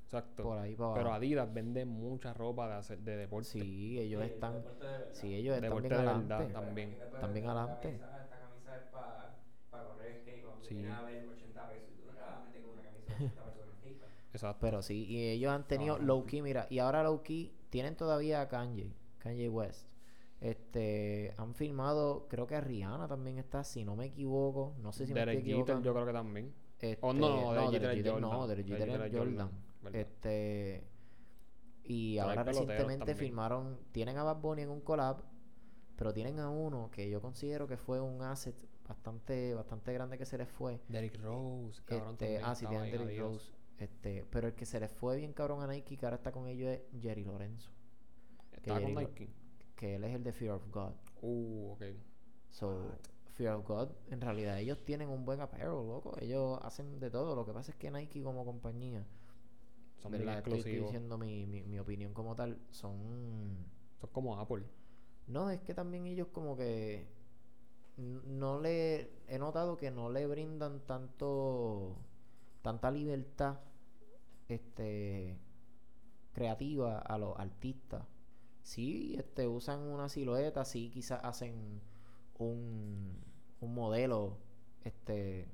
Exacto. 0.05 0.43
por 0.43 0.57
ahí 0.59 0.75
para 0.75 0.93
Pero. 0.93 1.13
Adidas 1.13 1.51
vende 1.53 1.83
mucha 1.85 2.33
ropa 2.33 2.67
de, 2.67 2.73
hacer, 2.75 2.99
de 2.99 3.17
deporte. 3.17 3.49
Sí, 3.49 3.99
ellos 3.99 4.23
Sí, 4.23 4.29
están. 4.33 4.53
de. 4.53 5.13
Sí, 5.13 5.33
ellos 5.35 5.55
están 5.55 5.69
Deporte 5.69 5.87
bien 5.89 6.01
de 6.03 6.09
adelante. 6.09 6.33
verdad 6.35 6.51
también. 6.61 6.97
También 7.19 7.45
ver, 7.45 7.57
adelante. 7.57 7.89
Esta 7.89 8.07
camisa, 8.07 8.23
esta 8.23 8.39
camisa 8.39 8.75
es 8.77 8.83
para 8.91 9.83
correr 9.87 10.19
skate. 10.21 10.43
Cuando 10.43 10.63
Sí. 10.63 10.75
vienes 10.75 10.93
a 10.93 11.01
ver 11.01 11.27
80 11.27 11.69
pesos 11.69 11.89
y 11.91 11.95
tú 12.01 12.05
no 12.05 12.13
te 12.13 12.21
vas 12.21 12.29
a 12.29 12.43
meter 12.45 12.61
con 12.61 12.71
una 12.73 12.83
camisa 12.83 13.13
de 13.13 13.15
80 13.25 13.43
pesos 13.45 13.65
en 13.67 13.77
skate. 13.79 13.99
pues. 13.99 14.11
Exacto. 14.33 14.57
Pero 14.61 14.81
sí, 14.83 15.05
y 15.05 15.29
ellos 15.29 15.51
han 15.51 15.67
tenido 15.67 15.95
Ajá. 15.95 16.03
low 16.03 16.25
key, 16.25 16.41
mira, 16.41 16.67
y 16.69 16.79
ahora 16.79 17.03
low 17.03 17.23
key 17.23 17.51
tienen 17.71 17.95
todavía 17.95 18.41
a 18.41 18.47
Kanye, 18.47 18.93
Kanye 19.17 19.49
West. 19.49 19.87
Este, 20.41 21.33
han 21.37 21.55
filmado, 21.55 22.27
creo 22.29 22.45
que 22.45 22.55
a 22.55 22.61
Rihanna 22.61 23.07
también 23.07 23.37
está, 23.37 23.63
si 23.63 23.83
no 23.83 23.95
me 23.95 24.05
equivoco, 24.07 24.75
no 24.81 24.91
sé 24.91 25.07
si 25.07 25.13
me 25.13 25.21
Derek 25.21 25.39
estoy 25.39 25.53
Jeter 25.53 25.81
yo 25.81 25.93
creo 25.93 26.05
que 26.05 26.13
también. 26.13 26.53
Este, 26.79 26.99
Oh, 27.01 27.13
no, 27.13 27.53
no, 27.53 27.71
Derek 27.71 27.71
Jeter 27.71 27.81
Derek 27.81 27.91
es 27.91 27.97
Jeter 27.97 28.11
Jordan. 28.11 28.31
no, 28.31 28.47
Derek 28.47 28.67
Jeter 28.67 28.89
Jordan, 28.89 29.51
Jordan. 29.81 29.95
Este, 29.95 30.83
y 31.83 32.17
ahora 32.17 32.43
recientemente 32.43 32.97
también. 32.97 33.17
filmaron, 33.17 33.79
tienen 33.91 34.17
a 34.17 34.23
Bad 34.23 34.41
Bunny 34.41 34.63
en 34.63 34.69
un 34.69 34.81
collab, 34.81 35.23
pero 35.95 36.13
tienen 36.13 36.39
a 36.39 36.49
uno 36.49 36.89
que 36.91 37.09
yo 37.09 37.21
considero 37.21 37.67
que 37.67 37.77
fue 37.77 38.01
un 38.01 38.21
asset 38.21 38.55
bastante, 38.87 39.53
bastante 39.53 39.93
grande 39.93 40.17
que 40.17 40.25
se 40.25 40.37
les 40.37 40.49
fue. 40.49 40.79
Derek 40.89 41.19
Rose, 41.21 41.81
cabrón. 41.85 42.11
Este, 42.13 42.25
también 42.25 42.41
ah, 42.43 42.55
sí, 42.55 42.67
tienen 42.67 42.91
Derrick. 42.91 43.19
Rose. 43.19 43.51
Este, 43.77 44.25
pero 44.29 44.47
el 44.47 44.53
que 44.53 44.65
se 44.65 44.79
les 44.79 44.91
fue 44.91 45.17
bien 45.17 45.33
cabrón 45.33 45.61
a 45.61 45.67
Nike, 45.67 45.97
que 45.97 46.05
ahora 46.05 46.17
está 46.17 46.31
con 46.31 46.47
ellos, 46.47 46.69
es 46.69 46.81
Jerry 47.01 47.23
Lorenzo. 47.23 47.71
Con 48.51 48.75
Jerry 48.75 48.93
Lo- 48.93 48.99
Nike. 49.01 49.33
Que 49.75 49.95
él 49.95 50.03
es 50.03 50.15
el 50.15 50.23
de 50.23 50.31
Fear 50.31 50.53
of 50.53 50.63
God. 50.71 50.93
Uh, 51.21 51.71
ok. 51.73 51.83
So, 52.49 52.91
Fear 53.33 53.55
of 53.55 53.67
God, 53.67 53.89
en 54.09 54.21
realidad 54.21 54.59
ellos 54.59 54.79
tienen 54.85 55.09
un 55.09 55.25
buen 55.25 55.41
apparel, 55.41 55.67
loco. 55.67 56.15
Ellos 56.19 56.59
hacen 56.61 56.99
de 56.99 57.09
todo. 57.11 57.35
Lo 57.35 57.45
que 57.45 57.51
pasa 57.51 57.71
es 57.71 57.77
que 57.77 57.91
Nike 57.91 58.23
como 58.23 58.45
compañía, 58.45 59.05
Son 59.97 60.11
¿verdad? 60.11 60.37
Estoy, 60.37 60.59
estoy 60.59 60.77
diciendo 60.77 61.17
mi, 61.17 61.45
mi, 61.45 61.63
mi 61.63 61.79
opinión 61.79 62.13
como 62.13 62.35
tal, 62.35 62.57
son... 62.71 63.65
Son 63.99 64.09
como 64.11 64.39
Apple. 64.39 64.63
No, 65.27 65.49
es 65.49 65.59
que 65.61 65.73
también 65.73 66.05
ellos 66.05 66.27
como 66.31 66.55
que 66.55 67.07
no 67.97 68.59
le 68.59 69.09
he 69.27 69.39
notado 69.39 69.77
que 69.77 69.89
no 69.89 70.09
le 70.09 70.27
brindan 70.27 70.81
tanto 70.81 71.95
tanta 72.61 72.91
libertad 72.91 73.59
este 74.49 75.37
creativa 76.33 76.99
a 76.99 77.17
los 77.17 77.37
artistas. 77.39 78.03
Sí, 78.65 79.13
este 79.17 79.47
usan 79.47 79.79
una 79.81 80.09
silueta, 80.09 80.65
sí 80.65 80.89
quizás 80.89 81.19
hacen 81.23 81.81
un, 82.39 83.15
un 83.61 83.73
modelo 83.75 84.37
este 84.83 85.47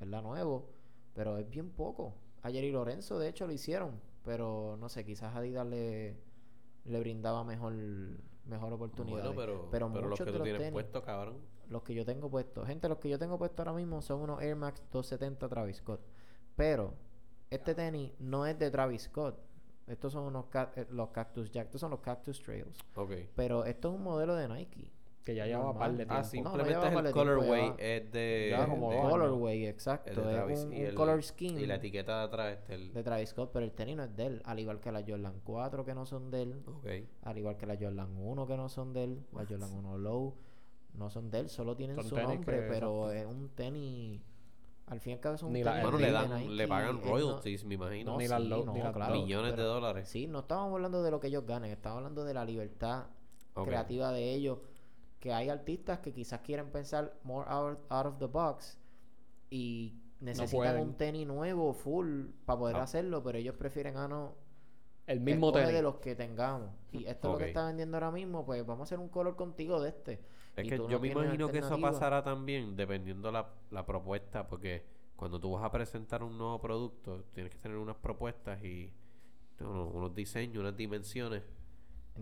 ¿verdad? 0.00 0.22
nuevo, 0.22 0.70
pero 1.14 1.36
es 1.36 1.48
bien 1.50 1.68
poco. 1.70 2.14
A 2.42 2.50
Jerry 2.50 2.70
Lorenzo 2.72 3.18
de 3.18 3.28
hecho 3.28 3.46
lo 3.46 3.52
hicieron, 3.52 4.00
pero 4.24 4.76
no 4.80 4.88
sé, 4.88 5.04
quizás 5.04 5.36
Adidas 5.36 5.66
le 5.66 6.16
le 6.86 7.00
brindaba 7.00 7.44
mejor 7.44 7.74
mejor 8.46 8.72
oportunidad. 8.72 9.34
Bueno, 9.34 9.34
pero, 9.36 9.68
pero 9.70 9.92
pero, 9.92 10.08
los 10.08 10.18
que 10.18 10.24
tú 10.24 10.32
los 10.38 10.42
tienes 10.44 10.62
tenis- 10.62 10.72
puesto, 10.72 11.02
cabrón. 11.02 11.36
los 11.68 11.82
que 11.82 11.92
yo 11.94 12.06
tengo 12.06 12.30
puestos. 12.30 12.66
Gente, 12.66 12.88
los 12.88 12.98
que 12.98 13.10
yo 13.10 13.18
tengo 13.18 13.36
puestos 13.36 13.58
ahora 13.66 13.76
mismo 13.76 14.00
son 14.00 14.20
unos 14.22 14.40
Air 14.40 14.56
Max 14.56 14.80
270 14.92 15.46
Travis 15.48 15.76
Scott. 15.76 16.00
Pero 16.54 16.94
este 17.50 17.74
tenis 17.74 18.12
no 18.18 18.46
es 18.46 18.58
de 18.58 18.70
Travis 18.70 19.02
Scott. 19.02 19.38
Estos 19.86 20.12
son 20.12 20.24
unos 20.24 20.46
ca- 20.46 20.72
eh, 20.76 20.86
los 20.90 21.10
Cactus 21.10 21.50
Jack. 21.50 21.66
Estos 21.66 21.80
son 21.80 21.90
los 21.92 22.00
Cactus 22.00 22.42
Trails. 22.42 22.78
Ok. 22.96 23.12
Pero 23.34 23.64
esto 23.64 23.88
es 23.90 23.94
un 23.94 24.02
modelo 24.02 24.34
de 24.34 24.48
Nike. 24.48 24.90
Que 25.24 25.34
ya 25.34 25.44
llevaba 25.46 25.72
Normal. 25.72 25.88
par 25.90 25.96
de 25.96 26.02
Ah, 26.04 26.06
tiempo. 26.06 26.14
Ah, 26.14 26.20
no, 26.20 26.28
simplemente 26.28 26.70
lleva 26.72 26.86
es 26.88 26.94
par 26.94 27.02
de 27.02 27.08
el 27.08 27.14
tiempo, 27.14 27.30
colorway 27.34 27.62
lleva- 27.62 27.76
es 27.80 28.12
de... 28.12 28.46
lleva 28.50 28.66
como 28.68 28.90
de-. 28.92 29.00
Colorway, 29.10 29.64
es 29.64 29.70
exacto. 29.74 30.20
de 30.22 30.28
Es 30.28 30.34
Travis. 30.36 30.58
un, 30.60 30.72
y 30.72 30.80
un 30.82 30.86
el- 30.86 30.94
color 30.94 31.22
scheme 31.24 31.60
Y 31.60 31.66
la 31.66 31.74
etiqueta 31.76 32.18
de 32.20 32.24
atrás 32.26 32.58
es 32.62 32.70
el... 32.70 32.92
de 32.92 33.02
Travis 33.02 33.28
Scott, 33.30 33.50
pero 33.52 33.64
el 33.64 33.72
tenis 33.72 33.96
no 33.96 34.04
es 34.04 34.16
de 34.16 34.26
él. 34.26 34.42
Al 34.44 34.60
igual 34.60 34.78
que 34.78 34.92
la 34.92 35.02
Jordan 35.06 35.40
4 35.42 35.84
que 35.84 35.94
no 35.94 36.06
son 36.06 36.30
de 36.30 36.42
él. 36.42 36.62
Ok. 36.68 36.86
Al 37.22 37.38
igual 37.38 37.56
que 37.56 37.66
la 37.66 37.74
Jordan 37.76 38.16
1 38.16 38.46
que 38.46 38.56
no 38.56 38.68
son 38.68 38.92
de 38.92 39.02
él. 39.04 39.24
La 39.32 39.44
Jordan 39.46 39.72
1 39.72 39.98
Low 39.98 40.34
no 40.94 41.10
son 41.10 41.28
de 41.32 41.40
él. 41.40 41.48
Solo 41.48 41.74
tienen 41.74 41.96
Son 41.96 42.04
su 42.04 42.16
nombre, 42.16 42.62
pero 42.68 43.10
es 43.10 43.26
un 43.26 43.48
tenis... 43.48 44.20
Al 44.86 45.00
fin 45.00 45.10
y 45.10 45.14
al 45.14 45.20
cabo 45.20 45.34
es 45.34 45.42
un 45.42 45.52
Ni 45.52 45.64
la- 45.64 45.80
Bueno, 45.82 45.96
el 45.98 46.02
le 46.04 46.12
dan, 46.12 46.56
le 46.56 46.68
pagan 46.68 47.02
royalties, 47.02 47.64
me 47.64 47.74
imagino. 47.74 48.12
No, 48.12 48.18
Ni 48.18 48.28
las 48.28 48.40
sí, 48.42 48.48
low- 48.48 48.64
no, 48.66 48.72
ni 48.72 48.80
las 48.82 48.92
claro, 48.92 49.14
millones 49.14 49.56
de 49.56 49.62
dólares. 49.64 50.08
Sí, 50.08 50.26
no 50.28 50.40
estamos 50.40 50.72
hablando 50.72 51.02
de 51.02 51.10
lo 51.10 51.18
que 51.18 51.26
ellos 51.26 51.44
ganen, 51.44 51.72
estamos 51.72 51.96
hablando 51.98 52.24
de 52.24 52.34
la 52.34 52.44
libertad 52.44 53.06
Ok. 53.54 53.66
creativa 53.66 54.12
de 54.12 54.32
ellos. 54.34 54.58
Que 55.18 55.32
hay 55.32 55.48
artistas 55.48 55.98
que 55.98 56.12
quizás 56.12 56.40
quieren 56.40 56.70
pensar 56.70 57.14
more 57.24 57.48
out, 57.50 57.78
out 57.88 58.06
of 58.06 58.18
the 58.18 58.26
box 58.26 58.78
y 59.50 59.94
necesitan 60.20 60.50
pueden. 60.74 60.82
un 60.82 60.94
tenis 60.94 61.26
nuevo, 61.26 61.72
full, 61.72 62.26
para 62.44 62.58
poder 62.58 62.76
Ah. 62.76 62.82
hacerlo, 62.84 63.22
pero 63.24 63.38
ellos 63.38 63.56
prefieren, 63.56 63.96
ah, 63.96 64.06
no, 64.06 64.34
El 65.06 65.20
mismo 65.20 65.52
escoge 65.52 65.52
tenis. 65.52 65.72
de 65.72 65.82
los 65.82 65.96
que 65.96 66.14
tengamos. 66.16 66.70
Y 66.92 67.06
esto 67.06 67.28
es 67.28 67.32
lo 67.32 67.38
que 67.38 67.44
Ok. 67.44 67.48
está 67.48 67.66
vendiendo 67.66 67.96
ahora 67.96 68.10
mismo, 68.10 68.44
pues 68.44 68.64
vamos 68.66 68.80
a 68.82 68.84
hacer 68.84 68.98
un 68.98 69.08
color 69.08 69.36
contigo 69.36 69.80
de 69.80 69.90
este. 69.90 70.20
Es 70.56 70.64
y 70.64 70.68
que 70.68 70.76
tú 70.76 70.88
yo 70.88 70.98
me 71.00 71.08
tienes 71.08 71.12
imagino 71.24 71.50
que 71.50 71.58
eso 71.58 71.74
alternativa. 71.74 71.92
pasará 71.92 72.22
también 72.24 72.76
dependiendo 72.76 73.30
la, 73.30 73.48
la 73.70 73.84
propuesta, 73.86 74.46
porque 74.46 74.84
cuando 75.16 75.38
tú 75.40 75.52
vas 75.52 75.64
a 75.64 75.70
presentar 75.70 76.22
un 76.22 76.36
nuevo 76.38 76.60
producto, 76.60 77.24
tienes 77.32 77.52
que 77.52 77.58
tener 77.58 77.76
unas 77.78 77.96
propuestas 77.96 78.62
y 78.64 78.92
unos 79.60 80.14
diseños, 80.14 80.58
unas 80.60 80.76
dimensiones. 80.76 81.42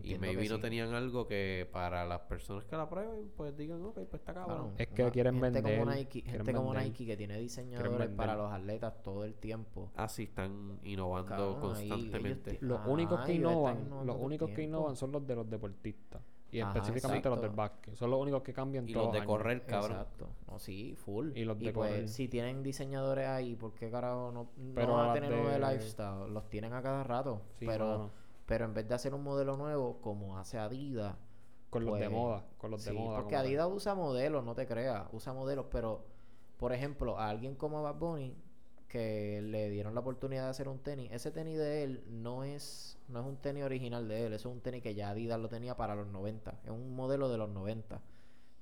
Y 0.03 0.19
maybe 0.19 0.43
que 0.43 0.49
no 0.49 0.57
sí. 0.57 0.63
tenían 0.63 0.95
algo 0.95 1.27
que 1.27 1.69
para 1.73 2.05
las 2.05 2.21
personas 2.21 2.65
que 2.65 2.77
la 2.77 2.89
prueben, 2.89 3.31
pues 3.37 3.57
digan, 3.57 3.83
ok, 3.85 3.95
pues 3.95 4.15
está 4.15 4.33
Claro, 4.33 4.49
cabrón. 4.49 4.73
Es 4.79 4.89
que 4.89 5.11
quieren 5.11 5.41
gente 5.41 5.63
Como 5.63 5.75
vender, 5.75 5.97
Nike, 5.97 6.23
quieren 6.23 6.33
gente 6.33 6.53
como 6.55 6.71
vender. 6.71 6.89
Nike 6.89 7.07
que 7.07 7.17
tiene 7.17 7.39
diseñadores 7.39 8.09
para 8.11 8.35
los 8.35 8.53
atletas 8.53 9.03
todo 9.03 9.25
el 9.25 9.35
tiempo. 9.35 9.91
Así 9.97 10.25
están 10.25 10.81
innovando 10.85 11.59
constantemente. 11.61 12.59
Los 12.61 12.81
únicos 12.87 13.21
que 13.25 13.35
innovan, 13.35 13.89
los 14.05 14.17
únicos 14.19 14.51
que 14.51 14.63
innovan 14.63 14.97
son 14.97 15.13
los 15.13 15.27
de 15.27 15.35
los 15.37 15.49
deportistas. 15.49 16.23
Y 16.51 16.61
Ajá, 16.61 16.73
específicamente 16.79 17.29
los 17.29 17.41
del 17.41 17.51
básquet. 17.51 17.97
Son 17.97 18.09
los 18.13 18.21
únicos 18.21 18.43
que 18.43 18.53
cambian 18.53 18.89
Y 18.89 18.93
los 18.93 19.11
de 19.11 19.19
años. 19.19 19.27
correr, 19.27 19.67
cabrón. 19.67 19.91
Exacto. 19.99 20.29
No, 20.47 20.61
sí, 20.61 20.95
full. 20.95 21.33
Y 21.37 21.45
los 21.45 21.59
de 21.59 21.73
pues, 21.73 21.91
correr. 21.91 22.09
si 22.09 22.29
tienen 22.29 22.63
diseñadores 22.63 23.27
ahí, 23.27 23.57
¿por 23.57 23.75
qué 23.75 23.91
carajo 23.91 24.31
no, 24.31 24.51
no 24.57 24.95
van 24.95 25.11
a 25.11 25.15
tener 25.15 25.33
uno 25.33 25.49
de 25.49 25.59
de- 25.59 25.73
lifestyle? 25.73 26.33
Los 26.33 26.49
tienen 26.49 26.73
a 26.73 26.81
cada 26.81 27.03
rato. 27.03 27.43
Sí, 27.59 27.67
pero. 27.67 28.13
Pero 28.47 28.65
en 28.65 28.75
vez 28.75 28.89
de 28.89 28.95
hacer 28.95 29.15
un 29.15 29.23
modelo 29.23 29.57
nuevo, 29.57 30.01
como 30.01 30.39
hace 30.39 30.59
Adidas. 30.59 31.17
Con 31.71 31.87
los 31.87 31.99
de 31.99 32.07
pues, 32.07 32.13
moda. 32.13 32.45
Con 32.59 32.71
los 32.71 32.85
de 32.85 32.93
sí, 32.93 32.97
moda. 32.97 33.17
Porque 33.17 33.35
tal. 33.35 33.47
Adidas 33.47 33.69
usa 33.71 33.95
modelos, 33.95 34.45
no 34.45 34.55
te 34.55 34.67
creas. 34.67 35.07
Usa 35.13 35.33
modelos, 35.33 35.67
pero, 35.71 36.05
por 36.59 36.73
ejemplo, 36.73 37.19
a 37.19 37.29
alguien 37.29 37.57
como 37.57 37.83
Bad 37.83 37.97
Bunny, 37.97 38.37
que 38.89 39.43
le 39.43 39.71
dieron 39.71 39.95
la 39.95 40.01
oportunidad 40.01 40.45
de 40.45 40.51
hacer 40.51 40.69
un 40.69 40.79
tenis, 40.79 41.11
ese 41.11 41.33
tenis 41.33 41.59
de 41.59 41.83
él 41.83 42.05
no 42.09 42.45
es, 42.45 42.97
no 43.09 43.21
es 43.21 43.27
un 43.27 43.37
tenis 43.39 43.65
original 43.65 44.07
de 44.07 44.27
él, 44.27 44.35
eso 44.35 44.49
es 44.51 44.55
un 44.55 44.61
tenis 44.61 44.83
que 44.83 44.95
ya 44.95 45.11
Adidas 45.11 45.41
lo 45.41 45.49
tenía 45.49 45.77
para 45.77 45.97
los 45.97 46.07
90. 46.07 46.61
Es 46.65 46.71
un 46.71 46.95
modelo 46.95 47.29
de 47.29 47.39
los 47.39 47.49
90. 47.49 47.97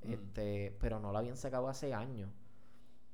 Mm. 0.04 0.12
Este, 0.12 0.76
pero 0.80 1.00
no 1.00 1.12
lo 1.12 1.18
habían 1.18 1.36
sacado 1.36 1.68
hace 1.68 1.92
años. 1.92 2.30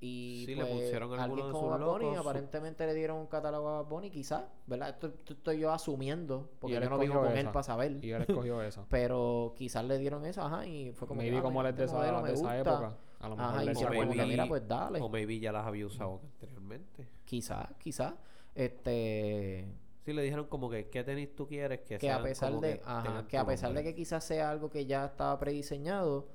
Y 0.00 0.44
Sí, 0.46 0.54
le 0.54 0.64
pues, 0.64 0.74
pusieron 0.76 1.18
alguien 1.18 1.50
como 1.50 1.70
Bad 1.70 1.80
Bunny, 1.80 2.04
locos, 2.04 2.22
su- 2.22 2.28
aparentemente 2.28 2.87
le 2.87 2.94
dieron 2.94 3.16
un 3.18 3.26
catálogo 3.26 3.68
a 3.68 3.82
Bad 3.82 3.88
Bunny, 3.90 4.11
quizás, 4.11 4.44
¿verdad? 4.66 4.90
Esto, 4.90 5.08
esto 5.08 5.32
estoy 5.32 5.58
yo 5.58 5.72
asumiendo, 5.72 6.50
porque 6.61 6.74
yo 6.80 6.88
no 6.88 6.98
vivo 6.98 7.20
con 7.20 7.32
él 7.32 7.38
esa. 7.38 7.50
para 7.52 7.62
saber. 7.64 8.04
Y 8.04 8.12
él 8.12 8.22
escogió 8.22 8.62
eso. 8.62 8.87
Pero 8.90 9.54
quizás 9.56 9.84
le 9.84 9.98
dieron 9.98 10.24
eso, 10.24 10.42
ajá, 10.42 10.64
y 10.66 10.92
fue 10.92 11.08
como 11.08 11.20
que, 11.20 11.26
Maybe 11.26 11.38
ah, 11.38 11.42
como 11.42 11.61
él 11.62 11.66
es 11.68 11.76
de 11.76 11.84
este 11.84 11.96
esa, 11.96 12.22
de 12.22 12.32
esa 12.32 12.58
época. 12.58 12.96
A 13.18 13.28
lo 13.28 13.37
mejor 13.37 13.54
Ajá, 13.54 13.64
le 13.64 13.72
hicieron 13.72 13.96
como 13.96 14.12
que, 14.12 14.24
mira, 14.26 14.46
pues 14.46 14.68
dale. 14.68 15.00
O 15.00 15.08
maybe 15.08 15.40
ya 15.40 15.50
las 15.50 15.66
había 15.66 15.84
usado 15.87 16.20
anteriormente. 16.22 17.08
Quizás, 17.24 17.66
quizás. 17.78 18.14
Este. 18.54 19.66
Sí, 20.04 20.12
le 20.12 20.22
dijeron 20.22 20.46
como 20.46 20.70
que, 20.70 20.88
¿qué 20.88 21.02
tenis 21.04 21.34
tú 21.34 21.46
quieres? 21.48 21.80
Que, 21.80 21.98
Que 21.98 22.11
a 22.12 22.22
pesar 22.22 22.52
de. 22.61 22.78
que 22.78 22.82
Ajá, 22.84 23.26
que 23.26 23.37
a 23.37 23.44
pesar 23.44 23.72
de 23.74 23.82
que 23.82 23.94
quizás 23.94 24.22
sea 24.24 24.50
algo 24.50 24.70
que 24.70 24.87
ya 24.87 25.06
estaba 25.06 25.37
prediseñado, 25.38 26.28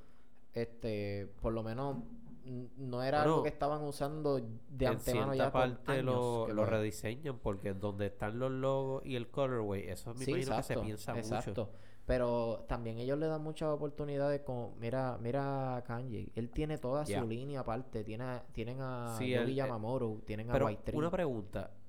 este, 0.54 1.28
por 1.42 1.54
lo 1.54 1.64
menos 1.64 1.98
no 2.46 3.02
era 3.04 3.20
Bueno, 3.20 3.32
algo 3.34 3.44
que 3.44 3.50
estaban 3.50 3.82
usando 3.84 4.40
de 4.70 4.88
antemano 4.88 5.34
ya 5.34 5.52
por 5.52 5.62
parte 5.62 5.92
años 5.94 6.06
lo, 6.06 6.48
lo 6.50 6.66
rediseñan 6.66 7.40
porque 7.40 7.74
donde 7.74 8.08
están 8.08 8.38
los 8.40 8.52
logos 8.52 9.06
y 9.06 9.16
el 9.16 9.30
colorway, 9.30 9.88
eso 9.90 10.14
me 10.14 10.26
Sí, 10.26 10.32
imagino 10.32 10.52
exacto, 10.52 10.68
que 10.68 10.80
se 10.80 10.86
piensa 10.86 11.18
exacto. 11.18 11.50
mucho. 11.66 11.70
Pero 12.06 12.66
también 12.68 12.98
ellos 12.98 13.18
le 13.18 13.28
dan 13.28 13.42
muchas 13.42 13.70
oportunidades 13.70 14.42
como, 14.42 14.76
mira, 14.78 15.18
mira 15.22 15.78
a 15.78 15.84
Kanye, 15.86 16.30
él 16.36 16.50
tiene 16.50 16.78
toda 16.78 17.06
Ya. 17.06 17.22
su 17.22 17.28
línea 17.28 17.62
aparte, 17.62 18.04
tiene, 18.04 18.42
tienen 18.52 18.82
a 18.82 19.16
Sí, 19.18 19.30
Yogi 19.30 19.52
él- 19.52 19.56
Yamamoto, 19.56 20.22
tienen 20.26 20.52
a 20.52 20.56
White 20.66 20.82
Tree. 20.84 20.98
una 20.98 21.10
pregunta, 21.10 21.72
eh, 21.74 21.83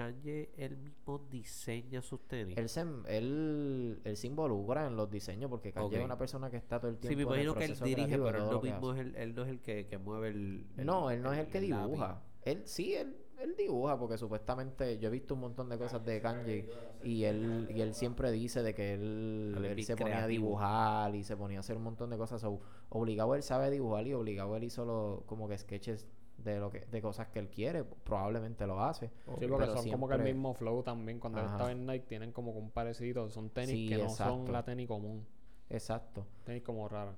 Kanye 0.00 0.50
él 0.56 0.76
mismo 0.78 1.18
diseña 1.30 2.00
sus 2.02 2.26
tenis. 2.26 2.56
Él 2.56 2.68
se, 2.68 2.80
él, 3.08 4.00
él 4.04 4.16
se 4.16 4.26
involucra 4.26 4.86
en 4.86 4.96
los 4.96 5.10
diseños 5.10 5.50
porque 5.50 5.72
Kanye 5.72 5.86
Ok. 5.88 5.92
es 5.94 6.04
una 6.04 6.18
persona 6.18 6.50
que 6.50 6.56
está 6.56 6.78
todo 6.80 6.90
el 6.90 6.96
sí, 6.96 7.08
tiempo 7.08 7.30
me 7.30 7.36
en 7.36 7.40
el 7.40 7.46
imagino 7.48 7.54
que 7.54 7.64
él 7.64 7.94
dirige, 7.96 8.18
pero 8.18 8.38
él 8.38 8.50
no 8.50 8.60
mismo 8.62 8.92
es 8.94 9.00
el, 9.00 9.16
él 9.16 9.34
no 9.34 9.42
es 9.42 9.48
el 9.50 9.60
que, 9.60 9.86
que 9.86 9.98
mueve 9.98 10.28
el, 10.28 10.66
el- 10.76 10.86
No, 10.86 11.10
él 11.10 11.22
no 11.22 11.32
es 11.32 11.38
el 11.38 11.46
que 11.48 11.58
el 11.58 11.70
lápiz. 11.70 11.84
dibuja. 11.90 12.22
Él 12.42 12.62
sí, 12.64 12.94
él, 12.94 13.16
él 13.38 13.54
dibuja 13.56 13.98
porque 13.98 14.16
supuestamente 14.16 14.98
yo 14.98 15.08
he 15.08 15.12
visto 15.12 15.34
un 15.34 15.40
montón 15.40 15.68
de 15.68 15.76
cosas 15.78 16.02
de 16.04 16.20
Kanye 16.22 16.68
y 17.04 17.24
él, 17.24 17.68
y 17.74 17.80
él 17.82 17.94
siempre 17.94 18.30
dice 18.32 18.62
de 18.62 18.74
que 18.74 18.94
él, 18.94 19.54
Él 19.62 19.84
se 19.84 19.96
ponía 19.96 20.14
a 20.14 20.16
creativo. 20.20 20.46
dibujar 20.46 21.14
y 21.14 21.24
se 21.24 21.36
ponía 21.36 21.58
a 21.58 21.60
hacer 21.60 21.76
un 21.76 21.82
montón 21.82 22.08
de 22.10 22.16
cosas. 22.16 22.44
Obligado 22.88 23.34
él 23.34 23.42
sabe 23.42 23.70
dibujar 23.70 24.06
y 24.06 24.14
obligado 24.14 24.56
él 24.56 24.64
hizo 24.64 24.84
lo- 24.84 25.22
como 25.26 25.48
que 25.48 25.56
sketches 25.58 26.06
de 26.44 26.58
lo 26.60 26.70
que 26.70 26.80
de 26.86 27.02
cosas 27.02 27.28
que 27.28 27.38
él 27.38 27.48
quiere. 27.48 27.84
Probablemente 27.84 28.66
lo 28.66 28.80
hace. 28.82 29.08
Sí, 29.08 29.12
porque 29.26 29.46
pero 29.48 29.66
son 29.76 29.90
como 29.90 30.08
que 30.08 30.14
el 30.14 30.22
mismo 30.22 30.54
flow 30.54 30.82
también. 30.82 31.18
Cuando 31.20 31.40
él 31.40 31.46
estaba 31.46 31.72
en 31.72 31.86
Nike, 31.86 32.06
tienen 32.06 32.32
como 32.32 32.52
que 32.52 32.58
un 32.58 32.70
parecido. 32.70 33.28
Son 33.30 33.50
tenis 33.50 33.70
Sí, 33.70 33.88
que 33.88 33.96
no 33.98 34.04
exacto. 34.04 34.44
son 34.44 34.52
la 34.52 34.64
tenis 34.64 34.86
común. 34.88 35.26
Exacto. 35.68 36.26
Tenis 36.44 36.62
como 36.62 36.88
rara. 36.88 37.16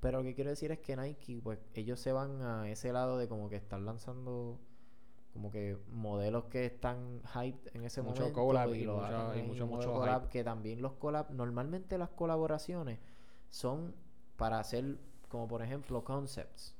Pero 0.00 0.18
lo 0.18 0.24
que 0.24 0.34
quiero 0.34 0.50
decir 0.50 0.70
es 0.70 0.80
que 0.80 0.96
Nike, 0.96 1.40
pues 1.42 1.58
ellos 1.74 1.98
se 1.98 2.12
van 2.12 2.42
a 2.42 2.68
ese 2.68 2.92
lado 2.92 3.16
de 3.16 3.26
como 3.28 3.48
que 3.48 3.56
están 3.56 3.86
lanzando 3.86 4.58
como 5.32 5.50
que 5.50 5.76
modelos 5.88 6.44
que 6.44 6.64
están 6.66 7.20
hyped 7.34 7.74
en 7.74 7.84
ese 7.84 8.02
Mucho 8.02 8.20
momento 8.20 8.38
collab 8.40 8.72
y 8.74 8.84
lo 8.84 8.96
mucha- 8.98 9.36
y 9.36 9.40
ahí, 9.40 9.46
mucho 9.48 9.92
collab, 9.92 10.20
hype. 10.22 10.30
que 10.30 10.44
también 10.44 10.80
los 10.80 10.92
collab, 10.92 11.30
normalmente 11.32 11.98
las 11.98 12.10
colaboraciones 12.10 13.00
son 13.48 13.96
para 14.36 14.60
hacer 14.60 14.96
como 15.28 15.48
por 15.48 15.60
ejemplo 15.62 16.04
concepts. 16.04 16.76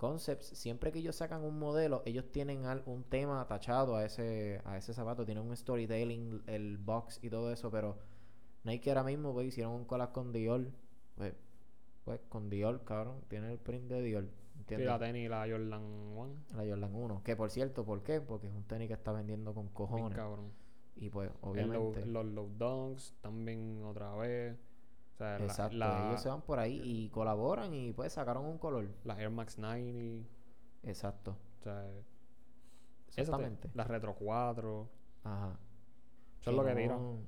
Concepts, 0.00 0.46
siempre 0.46 0.90
que 0.92 0.98
ellos 1.00 1.14
sacan 1.16 1.44
un 1.44 1.58
modelo, 1.58 2.02
ellos 2.06 2.24
tienen 2.32 2.64
un 2.86 3.04
tema 3.04 3.42
atachado 3.42 3.96
a 3.96 4.04
ese 4.06 4.62
a 4.64 4.78
ese 4.78 4.94
zapato, 4.94 5.26
tienen 5.26 5.44
un 5.44 5.54
storytelling, 5.54 6.42
el 6.46 6.78
box 6.78 7.20
y 7.22 7.28
todo 7.28 7.52
eso, 7.52 7.70
pero 7.70 7.98
Nike 8.64 8.88
ahora 8.90 9.04
mismo 9.04 9.34
pues 9.34 9.48
hicieron 9.48 9.74
un 9.74 9.84
collab 9.84 10.12
con 10.12 10.32
Dior, 10.32 10.68
pues 11.16 11.34
pues 12.04 12.18
con 12.30 12.48
Dior, 12.48 12.82
cabrón, 12.84 13.20
tiene 13.28 13.52
el 13.52 13.58
print 13.58 13.88
de 13.88 14.00
Dior, 14.02 14.24
Sí, 14.24 14.58
¿entiendes? 14.60 14.86
la 14.88 14.98
tenis, 14.98 15.28
la 15.28 15.46
Jordan 15.48 15.82
One. 16.16 16.34
La 16.56 16.64
Jordan 16.64 16.94
1. 16.94 17.22
Que 17.22 17.36
por 17.36 17.50
cierto, 17.50 17.84
¿por 17.84 18.02
qué? 18.02 18.20
Porque 18.22 18.46
es 18.46 18.52
un 18.54 18.64
tenis 18.64 18.88
que 18.88 18.94
está 18.94 19.12
vendiendo 19.12 19.52
con 19.52 19.64
Bien 19.64 19.74
cojones. 19.74 20.16
cabrón. 20.16 20.50
Y 20.96 21.10
pues, 21.10 21.30
El 21.30 21.36
obviamente. 21.42 22.06
los 22.06 22.24
low 22.26 22.48
dunks 22.56 23.14
también 23.20 23.82
otra 23.84 24.14
vez. 24.16 24.56
Sea, 25.20 25.36
exacto. 25.38 25.76
la- 25.76 26.08
ellos 26.08 26.20
se 26.22 26.28
van 26.28 26.42
por 26.42 26.58
ahí 26.58 26.80
y 26.82 27.08
colaboran 27.10 27.72
y 27.74 27.92
pues 27.92 28.12
sacaron 28.14 28.44
un 28.46 28.58
color. 28.58 28.88
las 29.04 29.18
Air 29.18 29.30
Max 29.30 29.58
90. 29.58 30.26
Exacto. 30.82 31.36
O 31.60 31.62
sea, 31.62 31.82
te- 33.14 33.20
Exactamente. 33.20 33.70
las 33.74 33.86
Retro 33.86 34.14
4. 34.14 34.88
Ajá. 35.24 35.58
Eso 36.40 36.50
es 36.50 36.56
lo 36.56 36.64
que 36.64 36.86
no- 36.86 37.18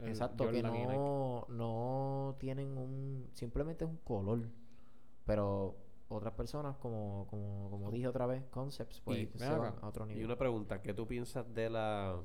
el 0.00 0.08
Exacto, 0.08 0.44
que 0.50 0.60
Jordan 0.60 0.76
y 0.76 0.86
no, 0.86 1.46
no 1.48 2.36
tienen 2.38 2.76
un. 2.76 3.30
Simplemente 3.32 3.84
es 3.84 3.90
un 3.90 3.96
color. 3.98 4.40
Pero 5.24 5.76
otras 6.08 6.34
personas, 6.34 6.76
como, 6.76 7.26
como, 7.30 7.70
como 7.70 7.90
dije 7.90 8.06
otra 8.08 8.26
vez, 8.26 8.44
concepts, 8.50 9.00
pues 9.00 9.20
Y- 9.34 9.38
se 9.38 9.48
van 9.48 9.64
acá, 9.72 9.78
a 9.86 9.88
otro 9.88 10.04
Y 10.04 10.08
nivel. 10.08 10.26
una 10.26 10.36
pregunta, 10.36 10.82
¿qué 10.82 10.92
tú 10.94 11.06
piensas 11.06 11.52
de 11.54 11.70
la 11.70 12.20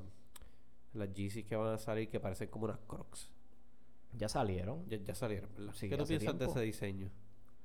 las 0.94 1.12
Yeezys 1.14 1.46
que 1.46 1.56
van 1.56 1.72
a 1.74 1.78
salir 1.78 2.10
que 2.10 2.20
parecen 2.20 2.48
como 2.50 2.64
unas 2.66 2.78
Crocs? 2.86 3.30
Ya 4.12 4.28
salieron. 4.28 4.88
Ya, 4.88 4.98
ya 4.98 5.14
salieron, 5.14 5.50
¿verdad? 5.56 5.72
Sí, 5.74 5.88
¿Qué 5.88 5.96
tú 5.96 6.04
piensas 6.06 6.38
de 6.38 6.44
ese 6.46 6.60
diseño? 6.60 7.10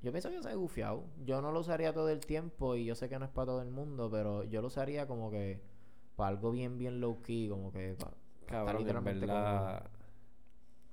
Yo 0.01 0.11
pienso 0.11 0.29
que 0.29 0.41
se 0.41 0.49
ha 0.49 0.55
gufiado. 0.55 1.05
Yo 1.25 1.41
no 1.41 1.51
lo 1.51 1.59
usaría 1.59 1.91
todo 1.93 2.09
el 2.09 2.19
tiempo 2.25 2.75
y 2.75 2.85
yo 2.85 2.95
sé 2.95 3.09
que 3.09 3.17
no 3.19 3.25
es 3.25 3.31
para 3.31 3.47
todo 3.47 3.61
el 3.61 3.69
mundo, 3.69 4.09
pero 4.11 4.43
yo 4.43 4.61
lo 4.61 4.67
usaría 4.67 5.07
como 5.07 5.29
que 5.31 5.59
para 6.15 6.29
algo 6.29 6.51
bien, 6.51 6.77
bien 6.77 7.01
low 7.01 7.21
key, 7.21 7.49
como 7.49 7.71
que 7.71 7.95
para 7.99 8.13
Cabrón, 8.45 8.75
en 8.75 8.81
literalmente 8.81 9.25
verdad... 9.25 9.89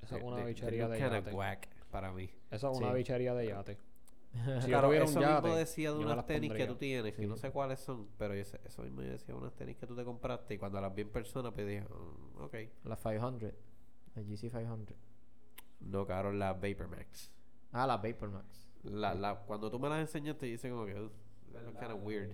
Eso 0.02 0.16
es 0.16 0.22
eh, 0.22 0.26
una 0.26 0.36
they- 0.38 0.46
bichería 0.46 0.88
de 0.88 0.98
yate. 0.98 1.30
whack 1.32 1.68
para 1.90 2.12
mí. 2.12 2.28
Eso 2.50 2.70
es 2.72 2.78
una 2.78 2.88
Sí. 2.90 2.94
bichería 2.96 3.34
de 3.34 3.46
yate. 3.46 3.78
Si 4.34 4.62
yo 4.62 4.66
Claro, 4.66 4.88
un 4.88 4.94
eso 4.96 5.20
yate, 5.20 5.42
mismo 5.42 5.56
decía 5.56 5.90
de 5.92 5.96
yo 5.98 6.04
unas 6.04 6.16
las 6.16 6.26
tenis 6.26 6.52
que 6.52 6.66
tú 6.66 6.74
tienes, 6.74 7.14
que 7.14 7.22
Sí. 7.22 7.28
no 7.28 7.36
sé 7.36 7.52
cuáles 7.52 7.78
son, 7.78 8.08
pero 8.18 8.34
eso 8.34 8.82
mismo 8.82 9.00
decía 9.02 9.32
de 9.32 9.34
unas 9.40 9.54
tenis 9.54 9.76
que 9.76 9.86
tú 9.86 9.94
te 9.94 10.04
compraste 10.04 10.54
y 10.54 10.58
cuando 10.58 10.80
las 10.80 10.92
vi 10.92 11.02
en 11.02 11.10
persona, 11.10 11.52
pues 11.52 11.66
dije, 11.66 11.82
"Mm, 11.82 12.42
ok. 12.42 12.54
La 12.84 12.96
500. 12.96 13.52
La 14.16 14.22
GC 14.22 14.50
500. 14.50 14.96
No, 15.84 16.06
cabrón, 16.06 16.38
la 16.38 16.52
Vapor 16.54 16.88
Max. 16.88 17.30
Ah, 17.72 17.86
la 17.86 17.96
Vapor 17.96 18.30
Max. 18.30 18.68
La, 18.84 19.14
la, 19.14 19.36
cuando 19.40 19.70
tú 19.70 19.78
me 19.78 19.88
las 19.88 20.00
enseñaste, 20.00 20.46
dice 20.46 20.68
como 20.70 20.84
que, 20.86 20.94
"Ugh, 21.00 21.10
that 21.52 21.62
looks 21.62 21.78
kind 21.78 21.92
of 21.92 22.02
weird. 22.04 22.30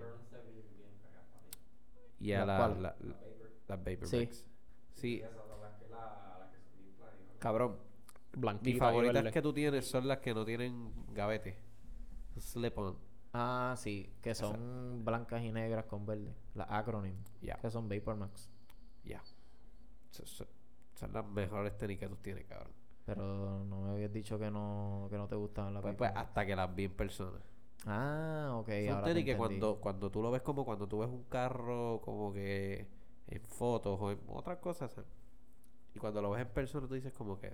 Y 2.18 2.32
a 2.32 2.44
¿Las 2.44 2.58
la, 2.58 2.68
la, 2.68 2.96
la, 3.00 3.16
la 3.68 3.76
Vapor 3.76 4.06
Sí. 4.06 4.18
Max. 4.18 4.44
Sí, 4.94 5.20
son 5.20 5.30
las 5.30 5.60
las 5.90 6.50
son 6.98 7.38
cabrón. 7.38 7.76
Blanquita 8.32 8.70
Mis 8.70 8.78
favoritas 8.78 9.32
que 9.32 9.42
tú 9.42 9.52
tienes 9.52 9.88
son 9.88 10.06
las 10.06 10.18
que 10.18 10.34
no 10.34 10.44
tienen 10.44 10.92
gavete. 11.12 11.56
Slip-on. 12.38 12.96
Ah, 13.32 13.74
sí, 13.76 14.12
que 14.20 14.34
son 14.34 15.04
blancas 15.04 15.42
y 15.42 15.50
negras 15.52 15.84
con 15.86 16.04
verde. 16.06 16.34
Las 16.54 16.68
acronym. 16.70 17.16
Ya, 17.40 17.56
Que 17.56 17.70
son 17.70 17.88
Vapor 17.88 18.16
Max. 18.16 18.50
ya. 19.04 19.22
So- 20.10 20.26
so- 20.26 20.46
Son 20.94 21.12
las 21.14 21.24
mejores 21.24 21.78
tenis 21.78 21.98
que 21.98 22.08
tú 22.08 22.16
tienes, 22.16 22.44
cabrón. 22.44 22.72
Pero 23.14 23.64
no 23.64 23.80
me 23.82 23.90
habías 23.90 24.12
dicho 24.12 24.38
que 24.38 24.50
no, 24.50 25.06
que 25.10 25.16
no 25.16 25.26
te 25.28 25.36
gustaban 25.36 25.74
las 25.74 25.82
Pues, 25.82 25.94
pues, 25.96 26.12
hasta 26.14 26.46
que 26.46 26.54
las 26.56 26.74
vi 26.74 26.84
en 26.84 26.92
persona. 26.92 27.38
Ah, 27.86 28.52
ok. 28.56 28.68
Ahora 28.90 29.02
te 29.04 29.10
tenis 29.10 29.24
que 29.24 29.36
cuando, 29.36 29.80
cuando 29.80 30.10
tú 30.10 30.22
lo 30.22 30.30
ves 30.30 30.42
como 30.42 30.64
cuando 30.64 30.86
tú 30.86 30.98
ves 30.98 31.08
un 31.08 31.24
carro 31.24 32.00
como 32.04 32.32
que 32.32 32.86
en 33.26 33.42
fotos 33.42 33.98
o 34.00 34.10
en 34.10 34.18
otras 34.28 34.58
cosas. 34.58 34.92
¿sabes? 34.92 35.08
Y 35.94 35.98
cuando 35.98 36.20
lo 36.22 36.30
ves 36.30 36.42
en 36.42 36.48
persona 36.48 36.86
tú 36.86 36.94
dices 36.94 37.12
como 37.12 37.38
que, 37.38 37.48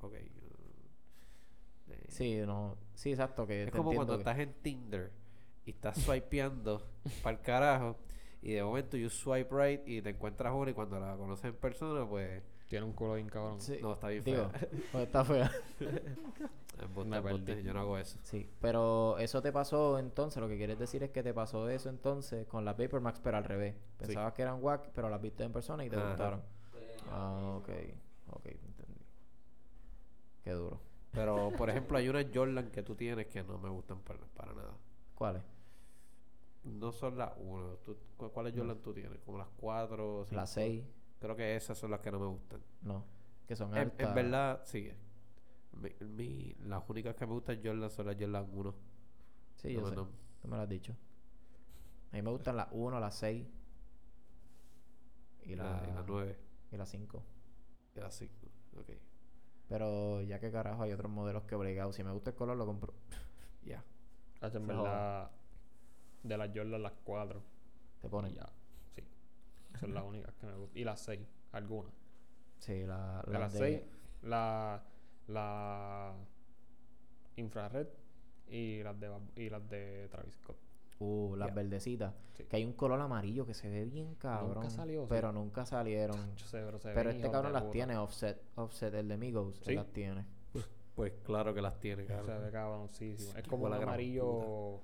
ok. 0.00 0.12
uh, 0.12 1.92
eh, 1.92 2.04
Sí, 2.08 2.40
no. 2.46 2.76
Sí, 2.94 3.10
exacto. 3.10 3.46
Que 3.46 3.64
es 3.64 3.70
como 3.70 3.94
cuando 3.94 4.14
que- 4.14 4.20
estás 4.20 4.38
en 4.38 4.52
Tinder 4.62 5.10
y 5.64 5.70
estás 5.70 5.98
swipeando 5.98 6.82
para 7.22 7.36
el 7.36 7.42
carajo 7.42 7.96
y 8.42 8.52
de 8.52 8.62
momento 8.62 8.96
you 8.96 9.10
swipe 9.10 9.48
right 9.50 9.86
y 9.86 10.00
te 10.02 10.10
encuentras 10.10 10.52
una 10.54 10.70
y 10.70 10.74
cuando 10.74 10.98
la 10.98 11.16
conoces 11.16 11.46
en 11.46 11.56
persona 11.56 12.08
pues 12.08 12.42
Tiene 12.70 12.86
un 12.86 12.92
culo 12.92 13.14
bien 13.14 13.28
cabrón. 13.28 13.60
Sí, 13.60 13.78
no 13.82 13.94
está 13.94 14.06
bien 14.08 14.22
digo, 14.22 14.48
fea. 14.48 14.68
pues 14.92 15.06
está 15.06 15.24
fea. 15.24 15.50
Me 17.04 17.20
perdí. 17.20 17.64
yo 17.64 17.74
no 17.74 17.80
hago 17.80 17.98
eso. 17.98 18.16
Sí, 18.22 18.48
pero 18.60 19.18
eso 19.18 19.42
te 19.42 19.50
pasó 19.52 19.98
entonces, 19.98 20.40
lo 20.40 20.48
que 20.48 20.56
quieres 20.56 20.78
decir 20.78 21.02
es 21.02 21.10
que 21.10 21.24
te 21.24 21.34
pasó 21.34 21.68
eso 21.68 21.88
entonces 21.90 22.46
con 22.46 22.64
las 22.64 22.78
Vapor 22.78 23.00
Max, 23.00 23.20
pero 23.22 23.36
al 23.38 23.44
revés. 23.44 23.74
Pensabas 23.98 24.32
que 24.34 24.42
eran 24.42 24.62
wack, 24.62 24.90
pero 24.94 25.10
las 25.10 25.20
viste 25.20 25.42
en 25.42 25.52
persona 25.52 25.84
y 25.84 25.90
te 25.90 25.96
Ajá. 25.96 26.08
gustaron. 26.10 26.42
Ah, 27.10 27.56
ok, 27.58 27.68
ok, 28.30 28.46
entendí. 28.46 29.00
Qué 30.44 30.52
duro. 30.52 30.80
Pero 31.10 31.50
por 31.58 31.68
ejemplo 31.70 31.98
hay 31.98 32.08
unas 32.08 32.26
Jordan 32.32 32.70
que 32.70 32.84
tú 32.84 32.94
tienes 32.94 33.26
que 33.26 33.42
no 33.42 33.58
me 33.58 33.68
gustan 33.68 33.98
para, 33.98 34.20
para 34.36 34.52
nada. 34.54 34.74
¿Cuáles? 35.16 35.42
No 36.62 36.92
son 36.92 37.18
las 37.18 37.32
1. 37.36 37.76
¿Cuáles 38.32 38.54
No. 38.54 38.60
Jordan 38.62 38.78
tú 38.80 38.94
tienes? 38.94 39.18
Como 39.26 39.38
las 39.38 39.48
4 39.56 40.26
Las 40.30 40.50
6, 40.52 40.84
Creo 41.20 41.36
que 41.36 41.54
esas 41.56 41.78
son 41.78 41.90
las 41.92 42.00
que 42.00 42.10
no 42.10 42.18
me 42.18 42.26
gustan. 42.26 42.60
no, 42.82 43.04
que 43.46 43.54
son 43.54 43.70
En, 43.72 43.78
altas. 43.78 44.08
en 44.08 44.14
verdad, 44.14 44.62
sí. 44.64 44.90
Mi, 45.72 45.90
mi- 46.06 46.54
las 46.64 46.82
únicas 46.88 47.14
que 47.14 47.26
me 47.26 47.32
gustan 47.34 47.60
Jordan 47.62 47.90
son 47.90 48.06
las 48.06 48.16
Jordan 48.18 48.48
1. 48.52 48.74
Sí, 49.56 49.74
No 49.74 49.80
yo 49.82 49.88
sé, 49.88 49.96
no- 49.96 50.08
tú 50.40 50.48
me 50.48 50.56
lo 50.56 50.62
has 50.62 50.68
dicho. 50.68 50.96
A 52.12 52.16
mí 52.16 52.22
me 52.22 52.30
gustan 52.30 52.56
las 52.56 52.68
1, 52.72 52.98
las 52.98 53.14
6 53.16 53.46
y 55.42 55.52
y 55.52 55.56
la, 55.56 55.64
la- 55.64 55.88
y 55.88 55.92
las 55.94 56.06
9. 56.06 56.38
y 56.72 56.76
las 56.76 56.88
5. 56.88 57.22
Y 57.96 58.00
las 58.00 58.14
5. 58.14 58.34
Ok. 58.78 58.90
Pero 59.68 60.20
ya 60.22 60.40
que 60.40 60.50
carajo 60.50 60.82
hay 60.82 60.92
otros 60.92 61.10
modelos 61.10 61.44
que 61.44 61.54
obligado. 61.54 61.92
Si 61.92 62.02
me 62.02 62.12
gusta 62.12 62.30
el 62.30 62.36
color 62.36 62.56
lo 62.56 62.66
compro. 62.66 62.94
Ya. 63.62 63.84
Hacho, 64.40 64.56
en 64.56 64.66
verdad, 64.66 65.30
de 66.22 66.38
las 66.38 66.48
Jordan 66.54 66.82
las 66.82 66.92
4. 67.04 67.42
Te 68.00 68.08
ponen. 68.08 68.32
ya. 68.34 68.48
Son 69.80 69.94
las 69.94 70.04
únicas 70.04 70.34
que 70.36 70.46
me 70.46 70.54
gustan. 70.56 70.78
Y 70.78 70.84
las 70.84 71.00
6, 71.00 71.20
algunas. 71.52 71.92
Sí, 72.58 72.84
la, 72.84 73.24
las 73.26 73.52
de- 73.54 73.58
6, 73.58 73.80
la, 74.22 74.82
la 75.28 76.14
infrared 77.36 77.86
y 78.48 78.82
las 78.82 78.98
de 79.00 79.10
y 79.36 79.48
las 79.50 79.68
de 79.68 80.08
Travis 80.10 80.34
Scott. 80.34 80.56
Uh, 80.98 81.34
las 81.36 81.54
verdecitas. 81.54 82.14
Sí. 82.34 82.44
Que 82.44 82.56
hay 82.56 82.64
un 82.66 82.74
color 82.74 83.00
amarillo 83.00 83.46
que 83.46 83.54
se 83.54 83.70
ve 83.70 83.86
bien 83.86 84.14
cabrón. 84.16 84.70
salió, 84.70 85.02
sí. 85.04 85.06
Pero 85.08 85.32
nunca 85.32 85.64
salieron. 85.64 86.36
Yo 86.36 86.46
sé, 86.46 86.58
pero 86.62 86.78
se 86.78 86.90
este 87.10 87.30
cabrón 87.30 87.54
las 87.54 87.62
puta. 87.62 87.72
tiene 87.72 87.96
offset. 87.96 88.38
Offset, 88.56 88.92
el 88.94 89.08
de 89.08 89.16
Migos. 89.16 89.56
él 89.60 89.64
¿Sí? 89.64 89.74
las 89.74 89.86
tiene. 89.92 90.26
Pues 90.94 91.14
claro 91.24 91.54
que 91.54 91.62
las 91.62 91.80
tiene, 91.80 92.02
Se 92.02 92.12
cabrón. 92.12 92.42
ve 92.42 92.50
cabroncísimo. 92.50 93.38
Es 93.38 93.48
como 93.48 93.64
gran 93.70 93.82
amarillo 93.84 94.82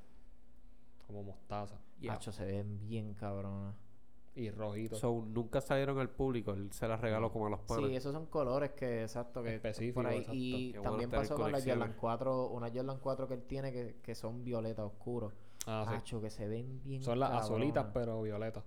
como 1.06 1.22
mostaza 1.22 1.78
Ya. 2.00 2.14
Hacho, 2.14 2.32
se 2.32 2.46
ven 2.46 2.78
bien 2.80 3.12
cabronas. 3.12 3.74
Y 4.37 4.51
rojito. 4.51 4.96
So, 4.96 5.25
nunca 5.27 5.61
salieron 5.61 5.99
al 5.99 6.11
público. 6.11 6.53
Él 6.53 6.70
se 6.72 6.87
las 6.87 7.01
regaló 7.01 7.27
No. 7.27 7.33
como 7.33 7.46
a 7.46 7.51
los 7.51 7.61
panas. 7.61 7.87
Sí, 7.88 7.96
esos 7.96 8.12
son 8.12 8.27
colores 8.27 8.70
que, 8.72 9.03
exacto, 9.03 9.42
que 9.42 9.55
Específico, 9.57 9.94
por 9.94 10.07
ahí. 10.07 10.18
exacto. 10.18 10.35
Y 10.37 10.72
Qué 10.72 10.81
también 10.81 11.11
pasó 11.11 11.35
con 11.35 11.51
la. 11.53 11.59
Jordan 11.61 11.94
4, 11.99 12.49
una 12.51 12.68
Jordan 12.68 12.99
4 13.01 13.27
que 13.29 13.35
él 13.35 13.42
tiene 13.44 13.72
que, 13.72 13.96
que 14.03 14.14
son 14.14 14.44
violeta 14.44 14.85
oscuros. 14.85 15.33
ah, 15.66 16.01
sí. 16.05 16.16
Que 16.20 16.31
se 16.31 16.46
ven 16.46 16.81
bien 16.85 17.03
Son 17.03 17.18
las 17.18 17.31
azulitas, 17.33 17.87
cabronas. 17.87 17.92
pero 17.94 18.22
violetas. 18.22 18.64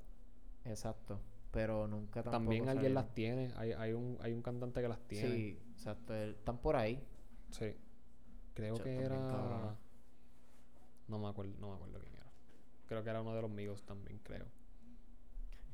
Exacto. 0.65 1.19
Pero 1.51 1.87
nunca 1.87 2.21
tampoco 2.21 2.31
También 2.31 2.63
alguien 2.69 2.93
salieron. 2.93 2.95
las 2.95 3.13
tiene. 3.15 3.53
Hay, 3.55 3.71
hay, 3.71 3.93
un, 3.93 4.17
hay 4.21 4.33
un 4.33 4.41
cantante 4.41 4.81
que 4.81 4.87
las 4.87 4.99
tiene. 5.07 5.29
Sí, 5.29 5.59
exacto. 5.71 6.13
Están 6.15 6.57
por 6.59 6.75
ahí. 6.75 7.03
Sí. 7.51 7.75
Creo 8.53 8.75
que 8.75 8.95
era. 8.97 9.15
cabrón. 9.17 9.77
No 11.07 11.17
me 11.19 11.27
acuerdo, 11.27 11.53
no 11.59 11.69
me 11.69 11.73
acuerdo 11.75 11.99
quién 12.01 12.13
era. 12.15 12.31
Creo 12.87 13.03
que 13.03 13.09
era 13.09 13.21
uno 13.21 13.33
de 13.33 13.41
los 13.41 13.49
amigos 13.51 13.81
también, 13.83 14.19
creo. 14.23 14.45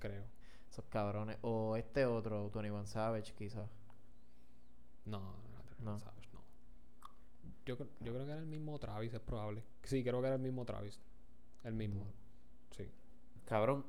Creo. 0.08 0.24
Esos 0.70 0.86
cabrones. 0.86 1.38
O 1.42 1.76
este 1.78 2.06
otro, 2.06 2.50
21 2.52 2.86
Savage, 2.86 3.34
quizás. 3.34 3.70
No, 5.06 5.20
no 5.20 5.50
era 5.50 5.62
Travis 5.64 5.84
No. 5.86 6.00
Savage, 6.00 6.30
no. 6.34 6.42
Yo, 7.66 7.78
cre- 7.78 7.88
yo 8.02 8.14
creo 8.14 8.26
que 8.26 8.32
era 8.32 8.40
el 8.42 8.46
mismo 8.48 8.78
Travis, 8.80 9.14
es 9.14 9.20
probable. 9.20 9.64
Sí, 9.84 10.04
creo 10.04 10.20
que 10.22 10.28
era 10.28 10.36
el 10.36 10.42
mismo 10.42 10.66
Travis. 10.66 11.00
El 11.64 11.74
mismo. 11.74 12.06
Sí. 12.72 12.90
Cabrón, 13.46 13.86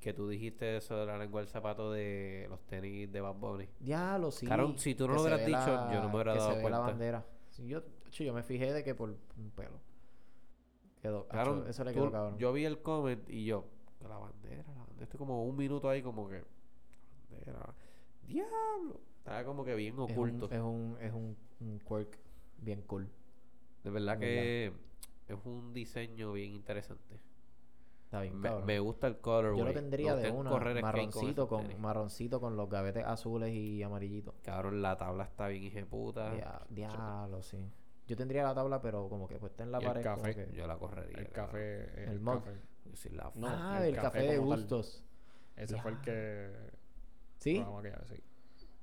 que 0.00 0.12
tú 0.12 0.28
dijiste 0.28 0.76
eso 0.76 0.96
de 0.96 1.06
la 1.06 1.18
lengua 1.18 1.40
del 1.40 1.48
zapato 1.48 1.90
de 1.92 2.46
los 2.48 2.60
tenis 2.66 3.10
de 3.10 3.20
Bad 3.20 3.34
Bunny. 3.34 3.68
Diablo, 3.80 4.30
sí. 4.30 4.46
Cabrón, 4.46 4.78
si 4.78 4.94
tú 4.94 5.06
no 5.08 5.14
que 5.14 5.16
lo 5.16 5.22
hubieras 5.22 5.44
dicho, 5.46 5.58
la- 5.58 5.90
yo 5.92 6.00
no 6.02 6.08
me 6.08 6.14
hubiera 6.14 6.32
que 6.34 6.38
dado 6.38 6.50
se 6.52 6.56
ve 6.58 6.62
la 6.62 6.68
cuenta. 6.70 6.78
bandera. 6.80 7.26
Sí, 7.50 7.66
yo, 7.66 7.82
me 8.32 8.42
fijé 8.42 8.72
de 8.72 8.84
que 8.84 8.94
por 8.94 9.10
un 9.10 9.50
pelo. 9.56 9.80
Quedó, 11.02 11.26
Cabrón, 11.28 11.64
eso 11.68 11.84
le 11.84 11.92
tú- 11.92 12.00
quedó 12.00 12.12
cabrón. 12.12 12.38
yo 12.38 12.52
vi 12.52 12.64
el 12.64 12.80
comment 12.82 13.28
y 13.28 13.44
yo, 13.44 13.64
la 14.06 14.18
bandera, 14.18 14.64
la 14.68 14.84
bandera. 14.84 15.04
Estoy 15.04 15.18
como 15.18 15.44
un 15.44 15.56
minuto 15.56 15.88
ahí 15.88 16.02
como 16.02 16.28
que, 16.28 16.44
la 17.30 17.52
bandera, 17.52 17.74
diablo. 18.26 19.00
Estaba 19.18 19.44
como 19.44 19.64
que 19.64 19.74
bien 19.74 19.94
es 19.94 19.98
un, 19.98 20.10
oculto. 20.12 20.46
es 20.50 20.60
un, 20.60 20.96
es 21.00 21.12
un, 21.12 21.36
un 21.60 21.78
quirk 21.80 22.18
bien 22.58 22.82
cool. 22.82 23.08
De 23.84 23.90
verdad 23.90 24.18
de 24.18 24.26
que 24.26 24.72
es 25.32 25.38
un 25.44 25.72
diseño 25.72 26.32
bien 26.32 26.52
interesante. 26.52 27.20
Está 28.04 28.22
bien, 28.22 28.40
Me, 28.64 28.78
gusta 28.80 29.06
el 29.06 29.18
colorway. 29.18 29.58
Yo 29.58 29.66
lo 29.66 29.72
tendría 29.74 30.16
de 30.16 30.30
una 30.30 30.48
correr 30.48 30.78
skate 30.78 30.82
con 30.82 30.92
marroncito 30.94 31.48
con, 31.48 31.80
marroncito 31.80 32.40
con 32.40 32.56
los 32.56 32.70
gavetes 32.70 33.04
azules 33.04 33.52
y 33.52 33.82
amarillitos. 33.82 34.34
Cabrón, 34.42 34.80
la 34.80 34.96
tabla 34.96 35.24
está 35.24 35.48
bien 35.48 35.62
hijeputa. 35.64 36.32
Dia- 36.34 36.62
Diablo, 36.70 37.42
sí. 37.42 37.58
Yo 38.06 38.16
tendría 38.16 38.44
la 38.44 38.54
tabla, 38.54 38.80
pero 38.80 39.10
como 39.10 39.28
que 39.28 39.36
puesta 39.36 39.62
en 39.62 39.72
la 39.72 39.78
Y 39.82 39.84
el 39.84 39.88
pared. 39.88 40.02
como 40.04 40.16
café. 40.22 40.34
que- 40.34 40.56
Yo 40.56 40.66
la 40.66 40.78
correría. 40.78 41.18
El 41.18 41.28
café. 41.28 42.04
El 42.10 42.20
mug. 42.20 42.36
café. 42.36 42.52
La 43.12 43.30
No, 43.34 43.46
ah, 43.48 43.78
el 43.82 43.90
el, 43.90 43.94
café 43.96 44.06
café, 44.06 44.22
de 44.22 44.36
tal. 44.36 44.40
gustos. 44.44 45.04
Ese 45.56 45.80
fue 45.80 45.90
el 45.92 46.00
que. 46.00 46.50
¿Sí? 47.38 47.64
sí. 48.06 48.22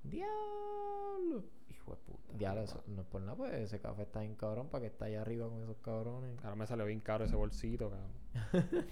Diablo. 0.03 1.43
Hijo 1.69 1.91
de 1.91 1.97
puta. 1.97 2.33
Diablo, 2.37 2.61
eso, 2.61 2.83
no 2.87 3.01
es 3.01 3.07
por 3.07 3.21
nada, 3.21 3.35
pues 3.35 3.53
ese 3.53 3.79
café 3.79 4.03
está 4.03 4.19
bien 4.21 4.35
cabrón 4.35 4.67
para 4.69 4.81
que 4.81 4.87
está 4.87 5.05
allá 5.05 5.21
arriba 5.21 5.47
con 5.49 5.61
esos 5.61 5.77
cabrones. 5.77 6.37
Ahora 6.43 6.55
me 6.55 6.67
salió 6.67 6.85
bien 6.85 6.99
caro 7.01 7.25
ese 7.25 7.35
bolsito, 7.35 7.89
cabrón. 7.89 8.11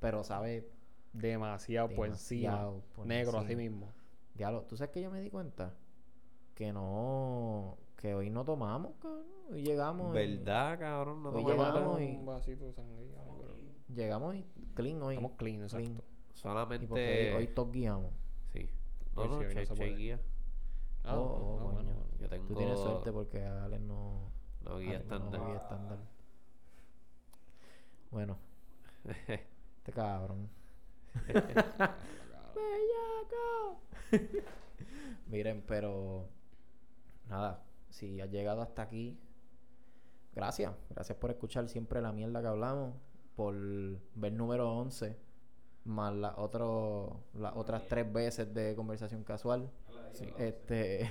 Pero 0.00 0.22
sabe 0.24 0.70
Demasiado 1.12 1.88
por 1.88 2.06
encima. 2.08 2.50
demasiado 2.52 2.82
por 2.94 3.06
Negro 3.06 3.38
así 3.38 3.56
mismo. 3.56 3.92
Diablo, 4.34 4.62
¿tú 4.64 4.76
sabes 4.76 4.90
que 4.92 5.00
yo 5.00 5.10
me 5.10 5.20
di 5.20 5.30
cuenta? 5.30 5.74
Que 6.54 6.72
no... 6.72 7.78
Que 7.96 8.14
hoy 8.14 8.28
no 8.28 8.44
tomamos, 8.44 8.92
cabrón. 9.00 9.24
Hoy 9.50 9.62
llegamos 9.62 10.10
y... 10.10 10.18
¿Verdad, 10.18 10.78
cabrón? 10.78 11.22
No 11.22 11.30
Hoy 11.30 11.44
llegamos 11.44 12.00
y- 12.02 12.16
un 12.16 12.26
vasito 12.26 12.66
de 12.66 12.72
sangría. 12.74 13.22
Llegamos 13.88 14.34
y 14.34 14.44
clean 14.74 15.02
hoy. 15.02 15.14
Estamos 15.14 15.36
clean, 15.36 15.62
exacto. 15.62 15.84
Clean. 15.86 16.02
Y 16.34 16.38
Solamente. 16.38 16.86
porque 16.86 17.34
hoy, 17.36 17.46
todos 17.48 17.72
guiamos. 17.72 18.12
Sí. 18.52 18.68
No, 19.14 19.24
no, 19.26 19.42
no 19.42 19.48
che, 19.48 19.66
che 19.66 19.94
guía. 19.96 20.20
Ah, 21.04 21.16
Oh, 21.18 21.22
oh, 21.22 21.58
coño. 21.58 21.72
bueno, 21.72 21.90
bueno. 21.92 22.06
Yo 22.18 22.28
tengo. 22.28 22.46
Tú 22.48 22.54
tienes 22.54 22.78
suerte 22.78 23.12
porque 23.12 23.42
Alex 23.44 23.82
no... 23.82 24.32
No, 24.64 24.78
guía 24.78 24.98
estándar. 24.98 25.40
No, 25.40 25.46
guía 25.46 25.56
estándar. 25.56 25.98
Bueno, 28.10 28.38
este 29.28 29.92
cabrón. 29.92 30.48
¡Bellaco! 32.54 33.80
Miren, 35.28 35.62
pero 35.66 36.28
nada, 37.28 37.64
si 37.90 38.20
has 38.20 38.30
llegado 38.30 38.62
hasta 38.62 38.82
aquí, 38.82 39.18
gracias. 40.34 40.72
Gracias 40.90 41.16
por 41.18 41.30
escuchar 41.30 41.68
siempre 41.68 42.00
la 42.00 42.12
mierda 42.12 42.40
que 42.42 42.48
hablamos. 42.48 42.94
Por 43.36 43.54
ver 44.14 44.32
número 44.32 44.72
11. 44.72 45.16
Más 45.84 46.12
las 46.14 46.34
otro- 46.38 47.20
las 47.34 47.54
otras 47.54 47.86
tres 47.86 48.10
veces 48.12 48.52
de 48.52 48.74
conversación 48.74 49.22
casual. 49.22 49.70
Sí. 50.12 50.26
Este. 50.38 51.10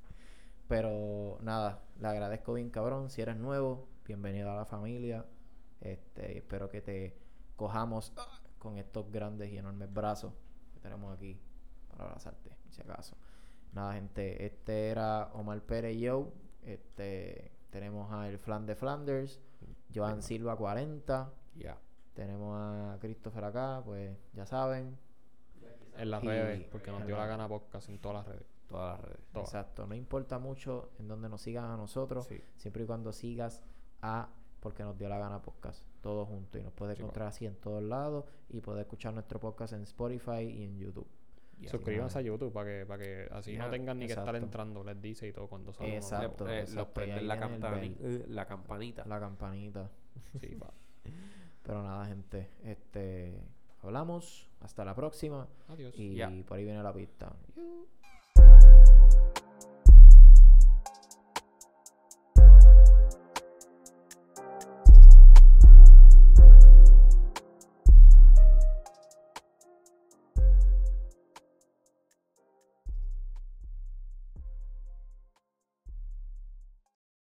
Pero 0.68 1.38
nada, 1.42 1.82
le 2.00 2.08
agradezco 2.08 2.54
bien 2.54 2.70
cabrón. 2.70 3.10
Si 3.10 3.22
eres 3.22 3.36
nuevo, 3.36 3.88
bienvenido 4.04 4.50
a 4.50 4.56
la 4.56 4.64
familia. 4.64 5.24
Este, 5.80 6.38
espero 6.38 6.68
que 6.68 6.80
te 6.80 7.16
cojamos 7.56 8.12
ah, 8.16 8.40
con 8.58 8.76
estos 8.76 9.10
grandes 9.12 9.52
y 9.52 9.58
enormes 9.58 9.92
brazos 9.92 10.32
que 10.74 10.80
tenemos 10.80 11.14
aquí 11.16 11.38
para 11.88 12.04
abrazarte, 12.04 12.50
si 12.70 12.80
acaso. 12.82 13.16
Nada, 13.72 13.94
gente, 13.94 14.44
este 14.44 14.88
era 14.88 15.30
Omar 15.34 15.60
Pérez 15.62 15.96
Yo. 15.98 16.32
Este, 16.62 17.52
tenemos 17.70 18.12
a 18.12 18.28
el 18.28 18.38
Flan 18.38 18.66
de 18.66 18.74
Flanders, 18.74 19.40
Joan 19.94 20.22
Silva 20.22 20.56
40. 20.56 21.30
Ya. 21.58 21.78
Tenemos 22.14 22.56
a 22.56 22.98
Christopher 23.00 23.44
acá, 23.44 23.82
pues 23.84 24.16
ya 24.32 24.46
saben. 24.46 24.96
En 25.98 26.10
las 26.10 26.22
Y- 26.22 26.26
redes, 26.26 26.64
porque 26.70 26.90
nos 26.90 27.06
dio 27.06 27.16
la 27.16 27.26
gana 27.26 27.48
podcast 27.48 27.88
en 27.88 27.98
todas 27.98 28.18
las 28.18 28.26
redes. 28.28 28.46
Todas 28.68 28.98
las 28.98 29.08
redes. 29.08 29.26
Todas. 29.32 29.48
Exacto, 29.48 29.86
no 29.86 29.94
importa 29.94 30.38
mucho 30.38 30.90
en 30.98 31.08
donde 31.08 31.28
nos 31.28 31.40
sigan 31.40 31.64
a 31.66 31.76
nosotros. 31.76 32.26
Sí. 32.26 32.40
siempre 32.56 32.82
y 32.84 32.86
cuando 32.86 33.12
sigas 33.12 33.62
a 34.02 34.28
porque 34.60 34.82
nos 34.82 34.98
dio 34.98 35.08
la 35.08 35.18
gana 35.18 35.40
podcast 35.40 35.84
todo 36.02 36.26
junto 36.26 36.58
y 36.58 36.62
nos 36.62 36.72
puedes 36.72 36.98
encontrar 36.98 37.28
así 37.28 37.46
en 37.46 37.54
todos 37.56 37.82
lados 37.82 38.24
y 38.48 38.60
poder 38.60 38.80
escuchar 38.82 39.12
nuestro 39.14 39.38
podcast 39.38 39.72
en 39.74 39.82
Spotify 39.82 40.40
y 40.42 40.64
en 40.64 40.78
YouTube 40.78 41.06
Ya. 41.60 41.70
Suscríbanse 41.70 42.18
a. 42.18 42.22
YouTube 42.22 42.52
para 42.52 42.66
que, 42.68 42.86
para 42.86 43.02
que 43.02 43.28
así 43.32 43.56
no 43.56 43.70
tengan 43.70 43.98
ni 43.98 44.06
que 44.06 44.12
estar 44.12 44.34
entrando. 44.36 44.82
Les 44.84 45.00
dice 45.00 45.26
y 45.28 45.32
todo 45.32 45.46
cuando 45.48 45.72
salga. 45.72 45.88
uno 45.92 45.96
Exacto. 45.96 46.48
Eh, 46.50 46.66
los 46.74 46.88
prenden 46.88 47.26
la, 47.28 47.36
viene 47.36 47.54
el 47.56 47.62
campani- 47.62 47.96
bell. 47.98 48.20
eh, 48.22 48.24
la 48.28 48.46
campanita. 48.46 49.04
la 49.06 49.20
campanita 49.20 49.90
Sí, 50.40 50.48
pa. 50.60 50.70
Pero 51.66 51.82
nada 51.82 52.06
gente 52.06 52.48
este 52.64 53.42
hablamos. 53.82 54.48
Hasta 54.60 54.84
la 54.84 54.94
próxima. 54.94 55.46
Adiós. 55.68 55.94
y 55.98 56.42
por 56.44 56.58
ahí 56.58 56.64
viene 56.64 56.82
la 56.82 56.92
pista 56.92 57.32